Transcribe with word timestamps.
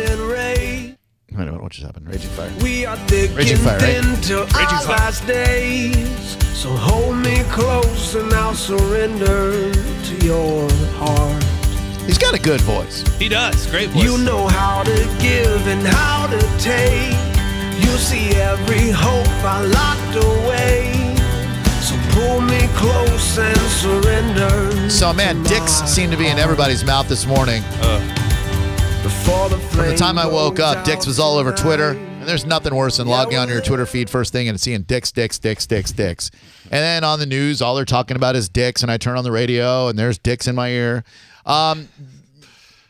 and 0.00 0.20
Ray. 0.20 0.96
Wait 1.30 1.42
a 1.42 1.46
minute, 1.46 1.62
what 1.62 1.72
just 1.72 1.86
happened? 1.86 2.08
Raging 2.08 2.30
Fire. 2.30 2.52
We 2.62 2.86
are 2.86 2.96
thick 3.08 3.36
Raging 3.36 3.56
and 3.56 3.64
Fire, 3.64 3.78
right? 3.78 4.02
thin 4.02 4.20
till 4.22 4.40
our 4.40 4.48
Fire. 4.48 4.96
last 4.96 5.26
days. 5.26 6.36
So 6.56 6.70
hold 6.70 7.16
me 7.18 7.42
close 7.50 8.14
and 8.14 8.32
I'll 8.32 8.54
surrender 8.54 9.72
to 9.72 10.26
your 10.26 10.68
heart. 10.96 11.44
He's 12.06 12.18
got 12.18 12.34
a 12.34 12.40
good 12.40 12.60
voice. 12.62 13.02
He 13.18 13.28
does. 13.28 13.66
Great 13.66 13.90
voice. 13.90 14.02
You 14.02 14.18
know 14.18 14.46
how 14.48 14.82
to 14.82 14.96
give 15.20 15.66
and 15.66 15.86
how 15.86 16.26
to 16.26 16.40
take. 16.58 17.12
You 17.84 17.96
see 17.98 18.30
every 18.36 18.90
hope 18.90 19.28
I 19.44 19.62
locked 19.62 20.16
away. 20.16 21.14
So 21.82 21.94
pull 22.14 22.40
me 22.40 22.66
close 22.74 23.38
and 23.38 23.58
surrender. 23.58 24.90
So, 24.90 25.12
man, 25.12 25.42
dicks 25.44 25.80
my 25.80 25.86
seem 25.86 26.10
to 26.10 26.16
be 26.16 26.26
in 26.26 26.38
everybody's 26.38 26.84
mouth 26.84 27.08
this 27.08 27.26
morning. 27.26 27.62
Before 27.62 27.98
the 27.98 28.27
From 29.28 29.86
the 29.86 29.94
time 29.96 30.16
I 30.18 30.26
woke 30.26 30.58
up, 30.58 30.84
dicks 30.86 31.00
goes 31.00 31.06
was 31.06 31.18
all 31.20 31.36
over 31.36 31.52
Twitter. 31.52 31.90
And 31.90 32.22
there's 32.22 32.46
nothing 32.46 32.74
worse 32.74 32.96
than 32.96 33.06
logging 33.06 33.36
onto 33.36 33.52
your 33.52 33.62
Twitter 33.62 33.84
feed 33.84 34.08
first 34.08 34.32
thing 34.32 34.48
and 34.48 34.58
seeing 34.58 34.82
dicks, 34.82 35.12
dicks, 35.12 35.38
dicks, 35.38 35.66
dicks, 35.66 35.92
dicks. 35.92 36.30
And 36.64 36.72
then 36.72 37.04
on 37.04 37.18
the 37.18 37.26
news, 37.26 37.60
all 37.60 37.74
they're 37.74 37.84
talking 37.84 38.16
about 38.16 38.36
is 38.36 38.48
dicks. 38.48 38.82
And 38.82 38.90
I 38.90 38.96
turn 38.96 39.18
on 39.18 39.24
the 39.24 39.30
radio 39.30 39.88
and 39.88 39.98
there's 39.98 40.16
dicks 40.16 40.48
in 40.48 40.54
my 40.54 40.70
ear. 40.70 41.04
Um, 41.44 41.88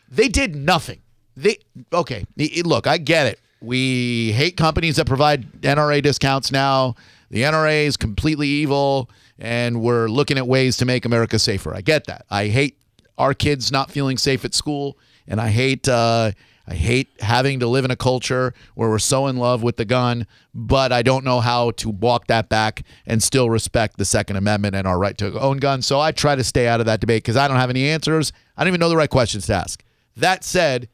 they 0.09 0.29
did 0.29 0.55
nothing. 0.55 1.01
They 1.35 1.57
okay. 1.91 2.25
Look, 2.63 2.87
I 2.87 2.97
get 2.97 3.27
it. 3.27 3.39
We 3.61 4.31
hate 4.31 4.55
companies 4.55 4.95
that 4.95 5.05
provide 5.05 5.51
NRA 5.61 6.01
discounts 6.01 6.51
now. 6.51 6.95
The 7.29 7.43
NRA 7.43 7.85
is 7.85 7.97
completely 7.97 8.47
evil, 8.47 9.09
and 9.37 9.81
we're 9.81 10.07
looking 10.07 10.37
at 10.37 10.47
ways 10.47 10.77
to 10.77 10.85
make 10.85 11.05
America 11.05 11.37
safer. 11.37 11.75
I 11.75 11.81
get 11.81 12.07
that. 12.07 12.25
I 12.29 12.47
hate 12.47 12.78
our 13.19 13.35
kids 13.35 13.71
not 13.71 13.91
feeling 13.91 14.17
safe 14.17 14.43
at 14.43 14.55
school, 14.55 14.97
and 15.27 15.39
I 15.39 15.49
hate 15.49 15.87
uh, 15.87 16.31
I 16.67 16.73
hate 16.73 17.09
having 17.19 17.59
to 17.61 17.67
live 17.67 17.83
in 17.83 17.91
a 17.91 17.95
culture 17.95 18.53
where 18.75 18.89
we're 18.89 18.99
so 18.99 19.25
in 19.27 19.37
love 19.37 19.63
with 19.63 19.77
the 19.77 19.85
gun, 19.85 20.27
but 20.53 20.91
I 20.91 21.01
don't 21.01 21.25
know 21.25 21.39
how 21.39 21.71
to 21.71 21.89
walk 21.89 22.27
that 22.27 22.47
back 22.47 22.83
and 23.07 23.21
still 23.23 23.49
respect 23.49 23.97
the 23.97 24.05
Second 24.05 24.35
Amendment 24.35 24.75
and 24.75 24.87
our 24.87 24.99
right 24.99 25.17
to 25.17 25.39
own 25.39 25.57
guns. 25.57 25.85
So 25.87 25.99
I 25.99 26.11
try 26.11 26.35
to 26.35 26.43
stay 26.43 26.67
out 26.67 26.79
of 26.79 26.85
that 26.85 26.99
debate 26.99 27.23
because 27.23 27.37
I 27.37 27.47
don't 27.47 27.57
have 27.57 27.71
any 27.71 27.87
answers. 27.89 28.31
I 28.55 28.63
don't 28.63 28.69
even 28.69 28.79
know 28.79 28.89
the 28.89 28.97
right 28.97 29.09
questions 29.09 29.47
to 29.47 29.53
ask. 29.55 29.83
That 30.15 30.43
said, 30.43 30.89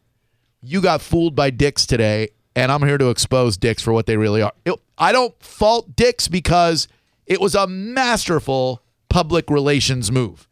you 0.62 0.82
got 0.82 1.02
fooled 1.02 1.36
by 1.36 1.50
dicks 1.50 1.86
today, 1.86 2.30
and 2.56 2.72
I'm 2.72 2.82
here 2.84 2.98
to 2.98 3.10
expose 3.10 3.58
dicks 3.58 3.82
for 3.84 3.92
what 3.92 4.06
they 4.06 4.16
really 4.18 4.42
are. 4.42 4.54
It- 4.66 4.80
I 4.98 5.12
don't 5.12 5.34
fault 5.44 5.96
dicks 5.98 6.30
because 6.30 6.88
it 7.26 7.42
was 7.42 7.54
a 7.54 7.68
masterful 7.68 8.82
public 9.10 9.50
relations 9.50 10.10
move. 10.10 10.48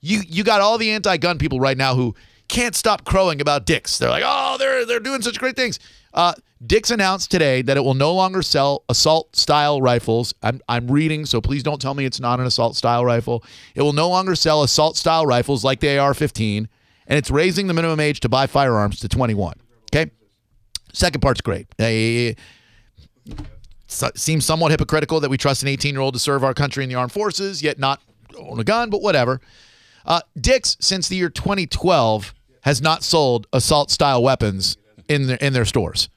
You 0.00 0.20
you 0.26 0.44
got 0.44 0.60
all 0.60 0.78
the 0.78 0.90
anti-gun 0.90 1.38
people 1.38 1.60
right 1.60 1.76
now 1.76 1.94
who 1.94 2.14
can't 2.48 2.74
stop 2.74 3.04
crowing 3.04 3.40
about 3.40 3.66
dicks. 3.66 3.98
They're 3.98 4.10
like, 4.10 4.24
oh, 4.26 4.56
they're 4.58 4.84
they're 4.86 5.00
doing 5.00 5.22
such 5.22 5.38
great 5.38 5.56
things. 5.56 5.78
Uh, 6.14 6.34
Dick's 6.66 6.90
announced 6.90 7.30
today 7.30 7.62
that 7.62 7.76
it 7.76 7.80
will 7.80 7.94
no 7.94 8.12
longer 8.12 8.42
sell 8.42 8.82
assault 8.88 9.36
style 9.36 9.80
rifles. 9.80 10.34
I'm, 10.42 10.60
I'm 10.68 10.90
reading, 10.90 11.24
so 11.24 11.40
please 11.40 11.62
don't 11.62 11.80
tell 11.80 11.94
me 11.94 12.04
it's 12.04 12.18
not 12.18 12.40
an 12.40 12.46
assault 12.46 12.74
style 12.74 13.04
rifle. 13.04 13.44
It 13.76 13.82
will 13.82 13.92
no 13.92 14.08
longer 14.08 14.34
sell 14.34 14.64
assault 14.64 14.96
style 14.96 15.24
rifles 15.24 15.62
like 15.62 15.78
the 15.78 15.98
AR 15.98 16.14
15, 16.14 16.68
and 17.06 17.18
it's 17.18 17.30
raising 17.30 17.68
the 17.68 17.74
minimum 17.74 18.00
age 18.00 18.18
to 18.20 18.28
buy 18.28 18.48
firearms 18.48 18.98
to 19.00 19.08
21. 19.08 19.54
Okay? 19.92 20.10
Second 20.92 21.20
part's 21.20 21.40
great. 21.40 21.68
Uh, 21.78 22.34
so- 23.86 24.10
seems 24.16 24.44
somewhat 24.44 24.72
hypocritical 24.72 25.20
that 25.20 25.30
we 25.30 25.36
trust 25.36 25.62
an 25.62 25.68
18 25.68 25.94
year 25.94 26.00
old 26.00 26.14
to 26.14 26.20
serve 26.20 26.42
our 26.42 26.54
country 26.54 26.82
in 26.82 26.88
the 26.90 26.96
armed 26.96 27.12
forces, 27.12 27.62
yet 27.62 27.78
not 27.78 28.00
own 28.36 28.58
a 28.58 28.64
gun, 28.64 28.90
but 28.90 29.00
whatever. 29.00 29.40
Uh, 30.08 30.22
Dick's, 30.40 30.76
since 30.80 31.06
the 31.06 31.16
year 31.16 31.28
2012, 31.28 32.34
has 32.62 32.80
not 32.80 33.04
sold 33.04 33.46
assault 33.52 33.90
style 33.90 34.22
weapons 34.22 34.78
in 35.06 35.26
their, 35.26 35.36
in 35.36 35.52
their 35.52 35.66
stores. 35.66 36.08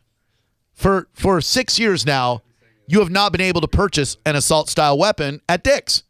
For, 0.73 1.09
for 1.13 1.41
six 1.41 1.77
years 1.77 2.05
now, 2.05 2.41
you 2.87 2.99
have 2.99 3.09
not 3.09 3.33
been 3.33 3.41
able 3.41 3.61
to 3.61 3.67
purchase 3.67 4.17
an 4.25 4.35
assault 4.35 4.69
style 4.69 4.97
weapon 4.97 5.41
at 5.47 5.63
Dick's. 5.63 6.03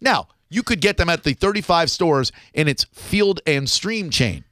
Now, 0.00 0.28
you 0.48 0.62
could 0.62 0.80
get 0.80 0.96
them 0.96 1.08
at 1.08 1.22
the 1.22 1.34
35 1.34 1.90
stores 1.90 2.32
in 2.54 2.66
its 2.66 2.84
field 2.84 3.40
and 3.46 3.68
stream 3.68 4.10
chain. 4.10 4.44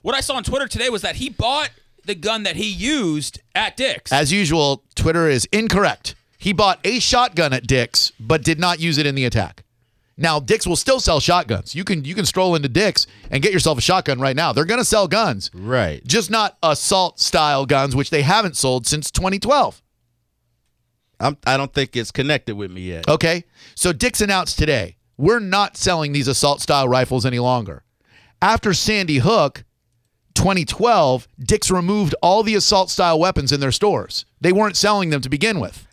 What 0.00 0.14
I 0.14 0.20
saw 0.20 0.36
on 0.36 0.44
Twitter 0.44 0.66
today 0.66 0.88
was 0.90 1.02
that 1.02 1.16
he 1.16 1.28
bought 1.28 1.70
the 2.04 2.14
gun 2.14 2.44
that 2.44 2.56
he 2.56 2.68
used 2.68 3.40
at 3.54 3.76
Dick's. 3.76 4.12
As 4.12 4.32
usual, 4.32 4.82
Twitter 4.94 5.28
is 5.28 5.46
incorrect. 5.52 6.14
He 6.38 6.52
bought 6.52 6.80
a 6.84 6.98
shotgun 6.98 7.52
at 7.52 7.66
Dick's, 7.66 8.12
but 8.18 8.42
did 8.42 8.58
not 8.58 8.80
use 8.80 8.98
it 8.98 9.06
in 9.06 9.14
the 9.14 9.24
attack. 9.24 9.61
Now, 10.22 10.38
Dick's 10.40 10.66
will 10.68 10.76
still 10.76 11.00
sell 11.00 11.18
shotguns. 11.20 11.74
You 11.74 11.82
can 11.84 12.04
you 12.04 12.14
can 12.14 12.24
stroll 12.24 12.54
into 12.54 12.68
Dick's 12.68 13.06
and 13.30 13.42
get 13.42 13.52
yourself 13.52 13.76
a 13.76 13.80
shotgun 13.80 14.20
right 14.20 14.36
now. 14.36 14.52
They're 14.52 14.64
going 14.64 14.78
to 14.80 14.84
sell 14.84 15.08
guns, 15.08 15.50
Right. 15.52 16.02
just 16.06 16.30
not 16.30 16.56
assault 16.62 17.18
style 17.20 17.66
guns, 17.66 17.96
which 17.96 18.10
they 18.10 18.22
haven't 18.22 18.56
sold 18.56 18.86
since 18.86 19.10
2012. 19.10 19.82
I'm, 21.20 21.36
I 21.46 21.56
don't 21.56 21.72
think 21.74 21.96
it's 21.96 22.10
connected 22.12 22.54
with 22.56 22.70
me 22.70 22.82
yet. 22.82 23.08
Okay, 23.08 23.44
so 23.74 23.92
Dick's 23.92 24.20
announced 24.20 24.58
today 24.58 24.96
we're 25.18 25.40
not 25.40 25.76
selling 25.76 26.12
these 26.12 26.28
assault 26.28 26.60
style 26.60 26.88
rifles 26.88 27.26
any 27.26 27.38
longer. 27.38 27.84
After 28.40 28.72
Sandy 28.74 29.18
Hook, 29.18 29.64
2012, 30.34 31.28
Dick's 31.38 31.70
removed 31.70 32.14
all 32.22 32.42
the 32.42 32.54
assault 32.54 32.90
style 32.90 33.18
weapons 33.18 33.52
in 33.52 33.60
their 33.60 33.70
stores. 33.72 34.24
They 34.40 34.52
weren't 34.52 34.76
selling 34.76 35.10
them 35.10 35.20
to 35.20 35.28
begin 35.28 35.60
with. 35.60 35.86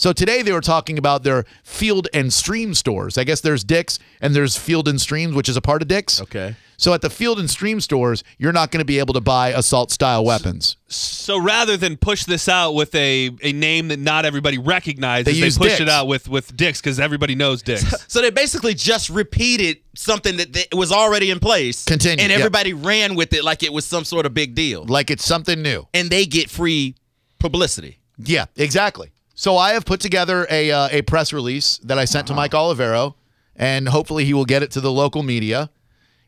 So 0.00 0.14
today 0.14 0.40
they 0.40 0.52
were 0.52 0.62
talking 0.62 0.96
about 0.96 1.24
their 1.24 1.44
field 1.62 2.08
and 2.14 2.32
stream 2.32 2.72
stores. 2.72 3.18
I 3.18 3.24
guess 3.24 3.42
there's 3.42 3.62
Dick's 3.62 3.98
and 4.22 4.34
there's 4.34 4.56
Field 4.56 4.88
and 4.88 4.98
Streams, 4.98 5.34
which 5.34 5.46
is 5.46 5.58
a 5.58 5.60
part 5.60 5.82
of 5.82 5.88
Dick's. 5.88 6.22
Okay. 6.22 6.56
So 6.78 6.94
at 6.94 7.02
the 7.02 7.10
Field 7.10 7.38
and 7.38 7.50
Stream 7.50 7.82
stores, 7.82 8.24
you're 8.38 8.50
not 8.54 8.70
going 8.70 8.78
to 8.78 8.86
be 8.86 8.98
able 8.98 9.12
to 9.12 9.20
buy 9.20 9.50
assault 9.50 9.90
style 9.90 10.24
weapons. 10.24 10.78
So 10.88 11.38
rather 11.38 11.76
than 11.76 11.98
push 11.98 12.24
this 12.24 12.48
out 12.48 12.72
with 12.72 12.94
a, 12.94 13.28
a 13.42 13.52
name 13.52 13.88
that 13.88 13.98
not 13.98 14.24
everybody 14.24 14.56
recognizes, 14.56 15.26
They 15.26 15.38
they, 15.38 15.44
use 15.44 15.58
pushed 15.58 15.72
Dick's. 15.72 15.80
it 15.82 15.90
out 15.90 16.06
with 16.06 16.30
with 16.30 16.56
Dick's 16.56 16.80
because 16.80 16.98
everybody 16.98 17.34
knows 17.34 17.60
Dick's. 17.60 17.84
So 18.08 18.22
they 18.22 18.30
basically 18.30 18.72
just 18.72 19.10
repeated 19.10 19.80
something 19.94 20.38
that, 20.38 20.54
that 20.54 20.68
was 20.74 20.92
already 20.92 21.30
in 21.30 21.40
place. 21.40 21.84
Continue, 21.84 22.22
And 22.22 22.30
yep. 22.30 22.38
everybody 22.38 22.72
ran 22.72 23.16
with 23.16 23.34
it 23.34 23.44
like 23.44 23.62
it 23.62 23.72
was 23.74 23.84
some 23.84 24.06
sort 24.06 24.24
of 24.24 24.32
big 24.32 24.54
deal. 24.54 24.82
Like 24.86 25.10
it's 25.10 25.26
something 25.26 25.60
new. 25.60 25.86
And 25.92 26.08
they 26.08 26.24
get 26.24 26.48
free 26.48 26.94
publicity. 27.38 27.98
Yeah, 28.16 28.46
exactly. 28.56 29.10
So 29.40 29.56
I 29.56 29.72
have 29.72 29.86
put 29.86 30.00
together 30.00 30.46
a 30.50 30.70
uh, 30.70 30.90
a 30.92 31.00
press 31.00 31.32
release 31.32 31.78
that 31.78 31.98
I 31.98 32.04
sent 32.04 32.26
to 32.26 32.34
Mike 32.34 32.50
Olivero, 32.50 33.14
and 33.56 33.88
hopefully 33.88 34.26
he 34.26 34.34
will 34.34 34.44
get 34.44 34.62
it 34.62 34.70
to 34.72 34.82
the 34.82 34.92
local 34.92 35.22
media. 35.22 35.70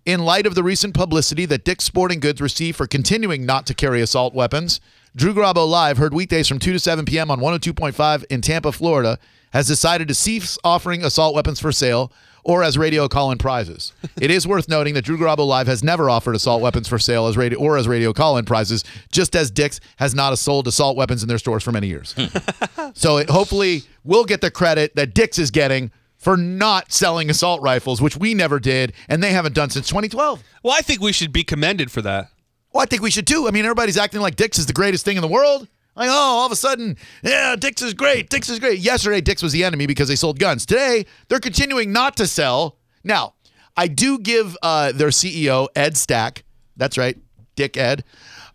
In 0.07 0.25
light 0.25 0.47
of 0.47 0.55
the 0.55 0.63
recent 0.63 0.95
publicity 0.95 1.45
that 1.45 1.63
Dick's 1.63 1.85
Sporting 1.85 2.21
Goods 2.21 2.41
received 2.41 2.79
for 2.79 2.87
continuing 2.87 3.45
not 3.45 3.67
to 3.67 3.75
carry 3.75 4.01
assault 4.01 4.33
weapons, 4.33 4.81
Drew 5.15 5.35
Garabo 5.35 5.69
Live, 5.69 5.99
heard 5.99 6.15
weekdays 6.15 6.49
from 6.49 6.59
2 6.59 6.73
to 6.73 6.79
7 6.79 7.05
p.m. 7.05 7.31
on 7.31 7.39
102.5 7.39 8.25
in 8.31 8.41
Tampa, 8.41 8.73
Florida, 8.73 9.19
has 9.53 9.67
decided 9.67 10.09
to 10.09 10.15
cease 10.15 10.57
offering 10.65 11.05
assault 11.05 11.35
weapons 11.35 11.61
for 11.61 11.71
sale 11.71 12.11
or 12.45 12.63
as 12.63 12.77
radio 12.77 13.09
call-in 13.09 13.39
prizes. 13.39 13.93
it 14.21 14.31
is 14.31 14.47
worth 14.47 14.69
noting 14.69 14.95
that 14.95 15.03
Drew 15.05 15.17
Garabo 15.19 15.47
Live 15.47 15.67
has 15.67 15.83
never 15.83 16.11
offered 16.11 16.35
assault 16.35 16.61
weapons 16.63 16.89
for 16.89 16.99
sale 16.99 17.27
as 17.27 17.37
radio 17.37 17.59
or 17.59 17.77
as 17.77 17.87
radio 17.87 18.13
call-in 18.13 18.45
prizes, 18.45 18.85
just 19.11 19.37
as 19.37 19.51
Dick's 19.51 19.81
has 19.97 20.15
not 20.15 20.37
sold 20.39 20.67
assault 20.67 20.97
weapons 20.97 21.23
in 21.23 21.29
their 21.29 21.39
stores 21.39 21.63
for 21.63 21.73
many 21.73 21.87
years. 21.89 22.15
Hmm. 22.17 22.27
So 22.95 23.17
it, 23.19 23.31
hopefully 23.31 23.83
we'll 24.05 24.25
get 24.25 24.41
the 24.43 24.51
credit 24.51 24.97
that 24.97 25.15
Dick's 25.15 25.39
is 25.39 25.51
getting 25.51 25.91
for 26.19 26.37
not 26.37 26.93
selling 26.93 27.31
assault 27.31 27.63
rifles, 27.63 28.03
which 28.03 28.17
we 28.17 28.35
never 28.35 28.61
did, 28.61 28.93
and 29.09 29.23
they 29.23 29.33
haven't 29.33 29.55
done 29.55 29.71
since 29.71 29.89
2012. 29.89 30.43
well, 30.63 30.75
I 30.77 30.83
think 30.83 31.01
we 31.01 31.13
should 31.13 31.33
be 31.33 31.43
commended 31.43 31.91
for 31.91 32.03
that. 32.03 32.29
Well, 32.73 32.83
I 32.83 32.87
think 32.87 33.03
we 33.03 33.11
should 33.11 33.27
too. 33.27 33.49
I 33.49 33.51
mean, 33.51 33.65
everybody's 33.65 33.97
acting 33.97 34.21
like 34.21 34.37
Dick's 34.37 34.59
is 34.59 34.67
the 34.67 34.73
greatest 34.73 35.05
thing 35.05 35.17
in 35.17 35.23
the 35.23 35.29
world. 35.29 35.69
Like, 35.95 36.09
oh, 36.09 36.13
all 36.13 36.47
of 36.47 36.53
a 36.53 36.57
sudden, 36.57 36.97
yeah, 37.23 37.55
Dick's 37.57 37.83
is 37.83 37.95
great. 37.95 38.31
Dick's 38.31 38.49
is 38.49 38.59
great. 38.59 38.79
Yesterday, 38.79 39.21
Dick's 39.21 39.43
was 39.43 39.53
the 39.53 39.65
enemy 39.65 39.87
because 39.87 40.09
they 40.09 40.17
sold 40.17 40.39
guns. 40.39 40.65
Today, 40.65 41.05
they're 41.29 41.41
continuing 41.41 41.93
not 41.93 42.17
to 42.17 42.27
sell. 42.27 42.79
Now, 43.05 43.35
I 43.77 43.89
do 43.89 44.19
give 44.19 44.57
uh, 44.63 44.93
their 44.93 45.09
CEO, 45.09 45.69
Ed 45.77 45.97
Stack, 45.97 46.45
that's 46.77 46.97
right, 46.97 47.19
Dick 47.57 47.77
Ed, 47.77 48.05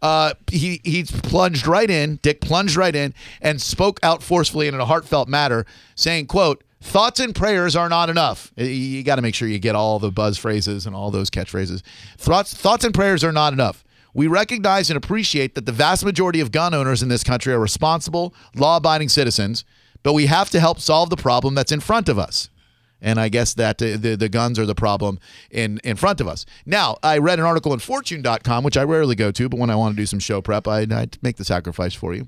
uh, 0.01 0.33
he, 0.49 0.81
he 0.83 1.03
plunged 1.03 1.67
right 1.67 1.89
in, 1.89 2.17
Dick 2.21 2.41
plunged 2.41 2.75
right 2.75 2.95
in 2.95 3.13
and 3.41 3.61
spoke 3.61 3.99
out 4.03 4.21
forcefully 4.21 4.67
and 4.67 4.75
in 4.75 4.81
a 4.81 4.85
heartfelt 4.85 5.27
manner, 5.27 5.65
saying, 5.95 6.27
quote, 6.27 6.63
Thoughts 6.79 7.19
and 7.19 7.33
prayers 7.33 7.75
are 7.75 7.89
not 7.89 8.09
enough. 8.09 8.53
You 8.55 9.01
got 9.03 9.15
to 9.15 9.23
make 9.23 9.33
sure 9.33 9.47
you 9.47 9.57
get 9.57 9.75
all 9.75 9.97
the 9.97 10.11
buzz 10.11 10.37
phrases 10.37 10.85
and 10.85 10.95
all 10.95 11.09
those 11.09 11.31
catchphrases. 11.31 11.81
Thoughts, 12.17 12.53
thoughts 12.53 12.85
and 12.85 12.93
prayers 12.93 13.23
are 13.23 13.31
not 13.31 13.51
enough. 13.51 13.83
We 14.17 14.25
recognize 14.25 14.89
and 14.89 14.97
appreciate 14.97 15.53
that 15.53 15.67
the 15.67 15.71
vast 15.71 16.03
majority 16.03 16.39
of 16.39 16.51
gun 16.51 16.73
owners 16.73 17.03
in 17.03 17.07
this 17.07 17.23
country 17.23 17.53
are 17.53 17.59
responsible, 17.59 18.33
law 18.55 18.77
abiding 18.77 19.09
citizens, 19.09 19.63
but 20.01 20.13
we 20.13 20.25
have 20.25 20.49
to 20.49 20.59
help 20.59 20.79
solve 20.79 21.11
the 21.11 21.15
problem 21.15 21.53
that's 21.53 21.71
in 21.71 21.79
front 21.81 22.09
of 22.09 22.17
us. 22.17 22.49
And 22.99 23.19
I 23.19 23.29
guess 23.29 23.53
that 23.53 23.77
the, 23.77 23.95
the, 23.95 24.17
the 24.17 24.27
guns 24.27 24.57
are 24.57 24.65
the 24.65 24.73
problem 24.73 25.19
in, 25.51 25.79
in 25.83 25.97
front 25.97 26.19
of 26.19 26.27
us. 26.27 26.47
Now, 26.65 26.97
I 27.03 27.19
read 27.19 27.37
an 27.37 27.45
article 27.45 27.73
in 27.73 27.79
fortune.com, 27.79 28.63
which 28.63 28.75
I 28.75 28.81
rarely 28.85 29.13
go 29.13 29.29
to, 29.29 29.49
but 29.49 29.59
when 29.59 29.69
I 29.69 29.75
want 29.75 29.95
to 29.95 30.01
do 30.01 30.07
some 30.07 30.17
show 30.17 30.41
prep, 30.41 30.67
I, 30.67 30.87
I 30.89 31.09
make 31.21 31.35
the 31.35 31.45
sacrifice 31.45 31.93
for 31.93 32.15
you. 32.15 32.27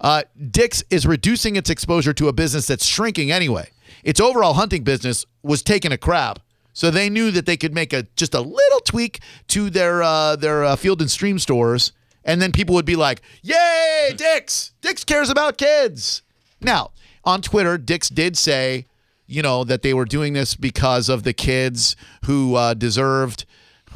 Uh, 0.00 0.22
Dick's 0.50 0.84
is 0.88 1.06
reducing 1.06 1.56
its 1.56 1.68
exposure 1.68 2.14
to 2.14 2.28
a 2.28 2.32
business 2.32 2.66
that's 2.66 2.86
shrinking 2.86 3.30
anyway. 3.30 3.68
Its 4.04 4.20
overall 4.20 4.54
hunting 4.54 4.84
business 4.84 5.26
was 5.42 5.62
taking 5.62 5.92
a 5.92 5.98
crap. 5.98 6.38
So 6.76 6.90
they 6.90 7.08
knew 7.08 7.30
that 7.30 7.46
they 7.46 7.56
could 7.56 7.72
make 7.72 7.94
a 7.94 8.02
just 8.16 8.34
a 8.34 8.40
little 8.40 8.80
tweak 8.80 9.20
to 9.48 9.70
their 9.70 10.02
uh, 10.02 10.36
their 10.36 10.62
uh, 10.62 10.76
field 10.76 11.00
and 11.00 11.10
stream 11.10 11.38
stores 11.38 11.92
and 12.26 12.42
then 12.42 12.52
people 12.52 12.74
would 12.74 12.84
be 12.84 12.96
like, 12.96 13.22
"Yay, 13.42 14.12
Dick's! 14.16 14.72
Dick's 14.82 15.04
cares 15.04 15.30
about 15.30 15.56
kids." 15.56 16.20
Now, 16.60 16.90
on 17.24 17.40
Twitter, 17.40 17.78
Dick's 17.78 18.10
did 18.10 18.36
say, 18.36 18.86
you 19.26 19.40
know, 19.40 19.64
that 19.64 19.80
they 19.82 19.94
were 19.94 20.04
doing 20.04 20.34
this 20.34 20.54
because 20.54 21.08
of 21.08 21.22
the 21.22 21.32
kids 21.32 21.96
who 22.26 22.56
uh, 22.56 22.74
deserved. 22.74 23.46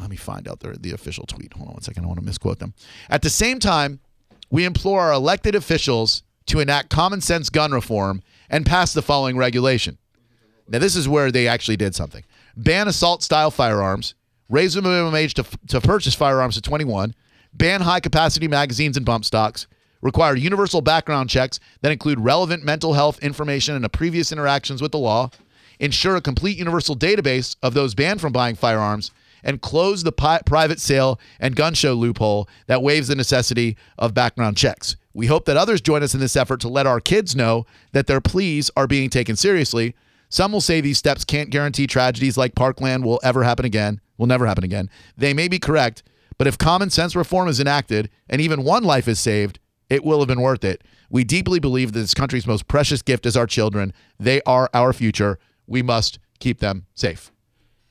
Let 0.01 0.09
me 0.09 0.17
find 0.17 0.49
out 0.49 0.61
the, 0.61 0.79
the 0.81 0.93
official 0.93 1.27
tweet. 1.27 1.53
Hold 1.53 1.69
on 1.69 1.75
one 1.75 1.83
second. 1.83 2.05
I 2.05 2.07
want 2.07 2.21
to 2.21 2.25
misquote 2.25 2.61
them. 2.61 2.73
At 3.11 3.21
the 3.21 3.29
same 3.29 3.59
time, 3.59 4.01
we 4.49 4.65
implore 4.65 5.03
our 5.03 5.13
elected 5.13 5.55
officials 5.55 6.23
to 6.47 6.61
enact 6.61 6.89
common 6.89 7.21
sense 7.21 7.51
gun 7.51 7.73
reform 7.73 8.23
and 8.49 8.65
pass 8.65 8.95
the 8.95 9.03
following 9.03 9.37
regulation. 9.37 9.99
Now, 10.69 10.79
this 10.79 10.97
is 10.97 11.09
where 11.09 11.31
they 11.31 11.49
actually 11.49 11.77
did 11.77 11.95
something 11.95 12.25
ban 12.57 12.89
assault 12.89 13.23
style 13.23 13.51
firearms, 13.51 14.15
raise 14.49 14.75
the 14.75 14.83
minimum 14.83 15.15
age 15.15 15.35
to, 15.35 15.45
to 15.69 15.81
purchase 15.81 16.15
firearms 16.15 16.55
to 16.57 16.63
21, 16.63 17.15
ban 17.53 17.81
high 17.81 18.01
capacity 18.01 18.49
magazines 18.49 18.97
and 18.97 19.07
bump 19.07 19.25
stocks, 19.25 19.67
require 20.01 20.35
universal 20.35 20.81
background 20.81 21.29
checks 21.29 21.61
that 21.83 21.93
include 21.93 22.19
relevant 22.21 22.65
mental 22.65 22.95
health 22.95 23.19
information 23.21 23.75
and 23.75 23.93
previous 23.93 24.33
interactions 24.33 24.81
with 24.81 24.93
the 24.93 24.99
law, 24.99 25.31
ensure 25.79 26.17
a 26.17 26.21
complete 26.21 26.59
universal 26.59 26.97
database 26.97 27.57
of 27.63 27.75
those 27.75 27.95
banned 27.95 28.21
from 28.21 28.33
buying 28.33 28.55
firearms, 28.55 29.11
and 29.43 29.63
close 29.63 30.03
the 30.03 30.13
pi- 30.13 30.41
private 30.45 30.81
sale 30.81 31.19
and 31.39 31.57
gun 31.57 31.75
show 31.75 31.95
loophole 31.95 32.49
that 32.67 32.83
waives 32.83 33.09
the 33.09 33.15
necessity 33.17 33.77
of 33.99 34.15
background 34.15 34.57
checks. 34.57 34.97
We 35.15 35.27
hope 35.27 35.47
that 35.47 35.57
others 35.57 35.81
join 35.81 36.03
us 36.03 36.15
in 36.15 36.21
this 36.21 36.37
effort 36.37 36.61
to 36.61 36.69
let 36.69 36.87
our 36.87 37.01
kids 37.01 37.35
know 37.35 37.67
that 37.93 38.07
their 38.07 38.21
pleas 38.21 38.71
are 38.77 38.87
being 38.87 39.11
taken 39.11 39.37
seriously. 39.37 39.95
Some 40.31 40.53
will 40.53 40.61
say 40.63 40.81
these 40.81 40.97
steps 40.97 41.25
can't 41.25 41.51
guarantee 41.51 41.87
tragedies 41.87 42.37
like 42.39 42.55
Parkland 42.55 43.05
will 43.05 43.21
ever 43.23 43.43
happen 43.43 43.65
again, 43.67 44.01
will 44.17 44.27
never 44.29 44.47
happen 44.47 44.65
again. 44.65 44.89
They 45.17 45.35
may 45.35 45.49
be 45.49 45.59
correct, 45.59 46.03
but 46.39 46.47
if 46.47 46.57
common 46.57 46.89
sense 46.89 47.15
reform 47.15 47.49
is 47.49 47.61
enacted 47.61 48.09
and 48.29 48.41
even 48.41 48.65
one 48.65 48.85
life 48.85 49.09
is 49.09 49.21
saved, 49.21 49.59
it 49.91 50.05
will 50.05 50.21
have 50.21 50.29
been 50.29 50.41
worth 50.41 50.65
it. 50.65 50.83
We 51.11 51.25
deeply 51.25 51.59
believe 51.59 51.93
that 51.93 51.99
this 52.01 52.15
country's 52.15 52.47
most 52.47 52.69
precious 52.69 53.03
gift 53.03 53.27
is 53.27 53.37
our 53.37 53.47
children. 53.47 53.93
They 54.21 54.41
are 54.47 54.71
our 54.73 54.93
future. 54.93 55.39
We 55.67 55.83
must 55.83 56.21
keep 56.39 56.61
them 56.61 56.87
safe. 56.95 57.33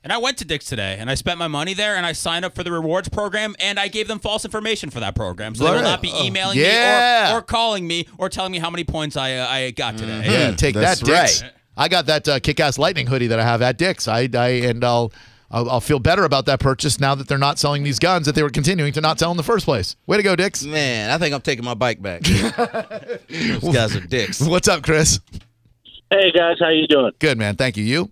And 0.02 0.10
I 0.14 0.16
went 0.16 0.38
to 0.38 0.46
Dick's 0.46 0.64
today, 0.64 0.96
and 0.98 1.10
I 1.10 1.14
spent 1.14 1.38
my 1.38 1.46
money 1.46 1.74
there, 1.74 1.94
and 1.94 2.06
I 2.06 2.12
signed 2.12 2.46
up 2.46 2.54
for 2.54 2.64
the 2.64 2.72
rewards 2.72 3.10
program, 3.10 3.54
and 3.60 3.78
I 3.78 3.88
gave 3.88 4.08
them 4.08 4.18
false 4.18 4.46
information 4.46 4.88
for 4.88 4.98
that 5.00 5.14
program, 5.14 5.54
so 5.54 5.64
they 5.64 5.72
will 5.72 5.82
not 5.82 6.00
be 6.00 6.10
emailing 6.18 6.58
Yeah. 6.58 7.26
me 7.28 7.34
or, 7.34 7.40
or 7.40 7.42
calling 7.42 7.86
me 7.86 8.08
or 8.16 8.30
telling 8.30 8.50
me 8.50 8.58
how 8.60 8.70
many 8.70 8.82
points 8.84 9.18
I 9.18 9.34
uh, 9.34 9.46
I 9.46 9.70
got 9.72 9.98
today. 9.98 10.22
Yeah, 10.24 10.52
take 10.56 10.74
that's 10.74 11.00
that, 11.00 11.06
Dick's. 11.06 11.42
right. 11.42 11.52
I 11.80 11.88
got 11.88 12.04
that 12.06 12.28
uh, 12.28 12.38
kick-ass 12.40 12.76
lightning 12.76 13.06
hoodie 13.06 13.28
that 13.28 13.40
I 13.40 13.42
have 13.42 13.62
at 13.62 13.78
Dick's. 13.78 14.06
I, 14.06 14.28
I 14.34 14.48
and 14.48 14.84
I'll, 14.84 15.10
I'll 15.50 15.70
I'll 15.70 15.80
feel 15.80 15.98
better 15.98 16.24
about 16.24 16.44
that 16.44 16.60
purchase 16.60 17.00
now 17.00 17.14
that 17.14 17.26
they're 17.26 17.38
not 17.38 17.58
selling 17.58 17.84
these 17.84 17.98
guns 17.98 18.26
that 18.26 18.34
they 18.34 18.42
were 18.42 18.50
continuing 18.50 18.92
to 18.92 19.00
not 19.00 19.18
sell 19.18 19.30
in 19.30 19.38
the 19.38 19.42
first 19.42 19.64
place. 19.64 19.96
Way 20.06 20.18
to 20.18 20.22
go, 20.22 20.36
Dick's. 20.36 20.62
Man, 20.62 21.10
I 21.10 21.16
think 21.16 21.34
I'm 21.34 21.40
taking 21.40 21.64
my 21.64 21.72
bike 21.72 22.02
back. 22.02 22.20
Those 23.28 23.74
guys 23.74 23.96
are 23.96 24.00
dicks. 24.00 24.40
What's 24.46 24.68
up, 24.68 24.82
Chris? 24.82 25.20
Hey 26.10 26.30
guys, 26.32 26.58
how 26.60 26.68
you 26.68 26.86
doing? 26.86 27.12
Good 27.18 27.38
man, 27.38 27.56
thank 27.56 27.78
you. 27.78 27.84
You? 27.84 28.10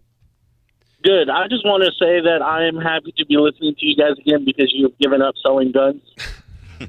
Good. 1.05 1.29
I 1.29 1.47
just 1.49 1.67
want 1.67 1.85
to 1.85 1.91
say 1.93 2.21
that 2.23 2.41
I 2.43 2.65
am 2.67 2.77
happy 2.77 3.13
to 3.19 3.27
be 3.27 3.37
listening 3.37 3.75
to 3.75 3.87
you 3.87 3.97
guys 3.97 4.17
again 4.19 4.47
because 4.47 4.73
you've 4.73 4.97
given 4.99 5.21
up 5.21 5.35
selling 5.43 5.73
guns. 5.73 6.01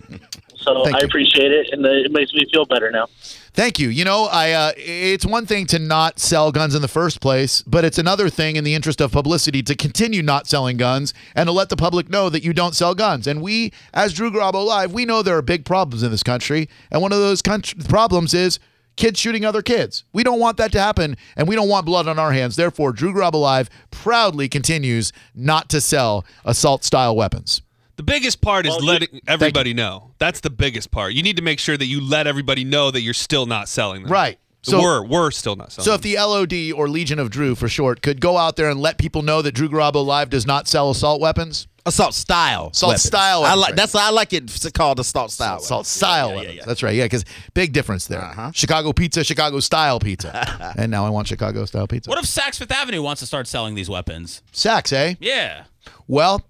so 0.55 0.83
Thank 0.85 0.95
I 0.95 0.99
you. 1.01 1.05
appreciate 1.07 1.51
it, 1.51 1.69
and 1.73 1.85
it 1.85 2.11
makes 2.13 2.33
me 2.33 2.45
feel 2.53 2.65
better 2.65 2.89
now. 2.89 3.07
Thank 3.53 3.79
you. 3.79 3.89
You 3.89 4.05
know, 4.05 4.25
I 4.25 4.51
uh, 4.51 4.71
it's 4.77 5.25
one 5.25 5.45
thing 5.45 5.65
to 5.67 5.79
not 5.79 6.19
sell 6.19 6.51
guns 6.51 6.75
in 6.75 6.81
the 6.81 6.87
first 6.87 7.19
place, 7.19 7.61
but 7.63 7.83
it's 7.83 7.97
another 7.97 8.29
thing 8.29 8.55
in 8.55 8.63
the 8.63 8.75
interest 8.75 9.01
of 9.01 9.11
publicity 9.11 9.63
to 9.63 9.75
continue 9.75 10.21
not 10.21 10.47
selling 10.47 10.77
guns 10.77 11.13
and 11.35 11.47
to 11.47 11.51
let 11.51 11.69
the 11.69 11.75
public 11.75 12.09
know 12.09 12.29
that 12.29 12.43
you 12.43 12.53
don't 12.53 12.75
sell 12.75 12.93
guns. 12.93 13.27
And 13.27 13.41
we, 13.41 13.73
as 13.93 14.13
Drew 14.13 14.31
Garabo 14.31 14.65
Live, 14.65 14.93
we 14.93 15.05
know 15.05 15.21
there 15.21 15.37
are 15.37 15.41
big 15.41 15.65
problems 15.65 16.03
in 16.03 16.11
this 16.11 16.23
country, 16.23 16.69
and 16.91 17.01
one 17.01 17.11
of 17.11 17.19
those 17.19 17.41
country- 17.41 17.79
problems 17.87 18.33
is 18.33 18.59
kids 18.95 19.19
shooting 19.19 19.45
other 19.45 19.61
kids. 19.61 20.03
We 20.13 20.23
don't 20.23 20.39
want 20.39 20.57
that 20.57 20.71
to 20.73 20.79
happen, 20.79 21.17
and 21.35 21.47
we 21.47 21.55
don't 21.55 21.69
want 21.69 21.85
blood 21.85 22.07
on 22.07 22.19
our 22.19 22.33
hands. 22.33 22.55
Therefore, 22.55 22.91
Drew 22.91 23.13
Garabo 23.13 23.41
Live 23.41 23.69
proudly 23.91 24.47
continues 24.49 25.11
not 25.33 25.69
to 25.69 25.81
sell 25.81 26.25
assault-style 26.45 27.15
weapons. 27.15 27.61
The 27.99 28.03
biggest 28.03 28.39
part 28.39 28.65
is 28.65 28.69
Well, 28.71 28.79
you- 28.81 28.87
letting 28.87 29.19
everybody 29.27 29.73
know. 29.73 30.11
That's 30.19 30.39
the 30.39 30.49
biggest 30.49 30.89
part. 30.89 31.11
You 31.15 31.21
need 31.21 31.35
to 31.35 31.41
make 31.41 31.59
sure 31.59 31.75
that 31.75 31.85
you 31.85 31.99
let 31.99 32.27
everybody 32.27 32.63
know 32.63 32.91
that 32.91 33.01
you're 33.01 33.13
still 33.13 33.45
not 33.45 33.67
selling 33.67 34.03
them. 34.03 34.11
Right. 34.13 34.39
So 34.61 34.71
So- 34.71 34.81
we're 34.81 35.03
we're 35.05 35.31
still 35.31 35.57
not 35.57 35.73
selling. 35.73 35.83
So 35.85 35.93
if 35.95 36.01
them. 36.01 36.11
the 36.11 36.17
LOD 36.17 36.71
or 36.71 36.87
Legion 36.87 37.19
of 37.19 37.29
Drew 37.29 37.55
for 37.55 37.67
short 37.67 38.01
could 38.01 38.21
go 38.21 38.37
out 38.37 38.55
there 38.55 38.69
and 38.69 38.79
let 38.79 38.99
people 38.99 39.21
know 39.21 39.41
that 39.41 39.51
Drew 39.51 39.67
Garabo 39.67 40.05
Live 40.05 40.29
does 40.29 40.45
not 40.47 40.65
sell 40.69 40.89
assault 40.89 41.19
weapons, 41.19 41.67
Assault 41.85 42.13
style. 42.13 42.69
Assault 42.71 42.91
weapons. 42.91 43.03
style 43.03 43.43
I 43.43 43.55
like 43.55 43.75
that's 43.75 43.93
I 43.93 44.11
like 44.11 44.31
it 44.31 44.49
called 44.73 44.99
assault 45.01 45.31
style. 45.31 45.57
assault 45.57 45.85
style 45.85 46.35
weapons. 46.35 46.61
That's 46.65 46.81
right. 46.81 46.95
Yeah, 46.95 47.03
because 47.03 47.25
big 47.53 47.73
difference 47.73 48.05
there. 48.07 48.51
Chicago 48.53 48.93
pizza, 48.93 49.25
Chicago 49.25 49.59
style 49.59 49.99
pizza, 49.99 50.73
and 50.77 50.89
now 50.89 51.05
I 51.05 51.09
want 51.09 51.27
Chicago 51.27 51.65
style 51.65 51.85
pizza. 51.87 52.09
What 52.09 52.19
if 52.19 52.25
Saks 52.25 52.59
Fifth 52.59 52.71
Avenue 52.71 53.01
wants 53.01 53.19
to 53.19 53.25
start 53.25 53.45
selling 53.45 53.75
these 53.75 53.89
weapons? 53.89 54.41
Saks, 54.53 54.93
eh? 54.93 55.15
Yeah. 55.19 55.63
Well, 56.07 56.45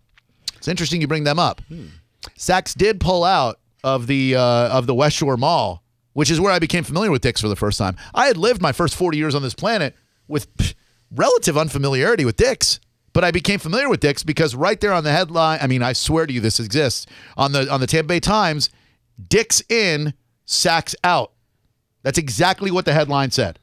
it's 0.60 0.68
interesting 0.68 1.02
you 1.02 1.08
bring 1.08 1.24
them 1.24 1.40
up. 1.40 1.62
Saks 2.38 2.76
did 2.78 3.00
pull 3.00 3.24
out 3.24 3.60
of 3.84 4.06
the 4.08 4.36
uh, 4.36 4.42
of 4.70 4.86
the 4.86 4.94
West 4.94 5.16
Shore 5.16 5.38
Mall, 5.38 5.84
which 6.14 6.30
is 6.30 6.40
where 6.40 6.52
I 6.52 6.60
became 6.60 6.84
familiar 6.84 7.10
with 7.12 7.22
Dick's 7.22 7.42
for 7.42 7.48
the 7.48 7.56
first 7.56 7.78
time. 7.78 7.96
I 8.14 8.28
had 8.28 8.38
lived 8.38 8.62
my 8.62 8.72
first 8.72 8.96
40 8.96 9.18
years 9.18 9.34
on 9.36 9.42
this 9.42 9.54
planet 9.54 9.96
with 10.28 10.48
relative 11.12 11.58
unfamiliarity 11.58 12.26
with 12.26 12.36
Dick's, 12.38 12.80
but 13.14 13.24
I 13.24 13.32
became 13.32 13.60
familiar 13.60 13.90
with 13.90 14.00
Dick's 14.00 14.22
because 14.24 14.54
right 14.56 14.80
there 14.80 14.94
on 14.94 15.04
the 15.04 15.12
headline, 15.12 15.60
I 15.62 15.68
mean, 15.68 15.82
I 15.82 15.94
swear 15.94 16.28
to 16.28 16.34
you 16.34 16.40
this 16.42 16.60
exists, 16.60 17.06
on 17.38 17.52
the 17.54 17.72
on 17.72 17.80
the 17.80 17.88
Tampa 17.88 18.10
Bay 18.10 18.20
Times, 18.20 18.70
Dick's 19.28 19.64
in, 19.70 20.14
Saks 20.46 20.94
out. 21.04 21.32
That's 22.04 22.18
exactly 22.18 22.72
what 22.72 22.86
the 22.86 22.94
headline 22.94 23.32
said. 23.32 23.60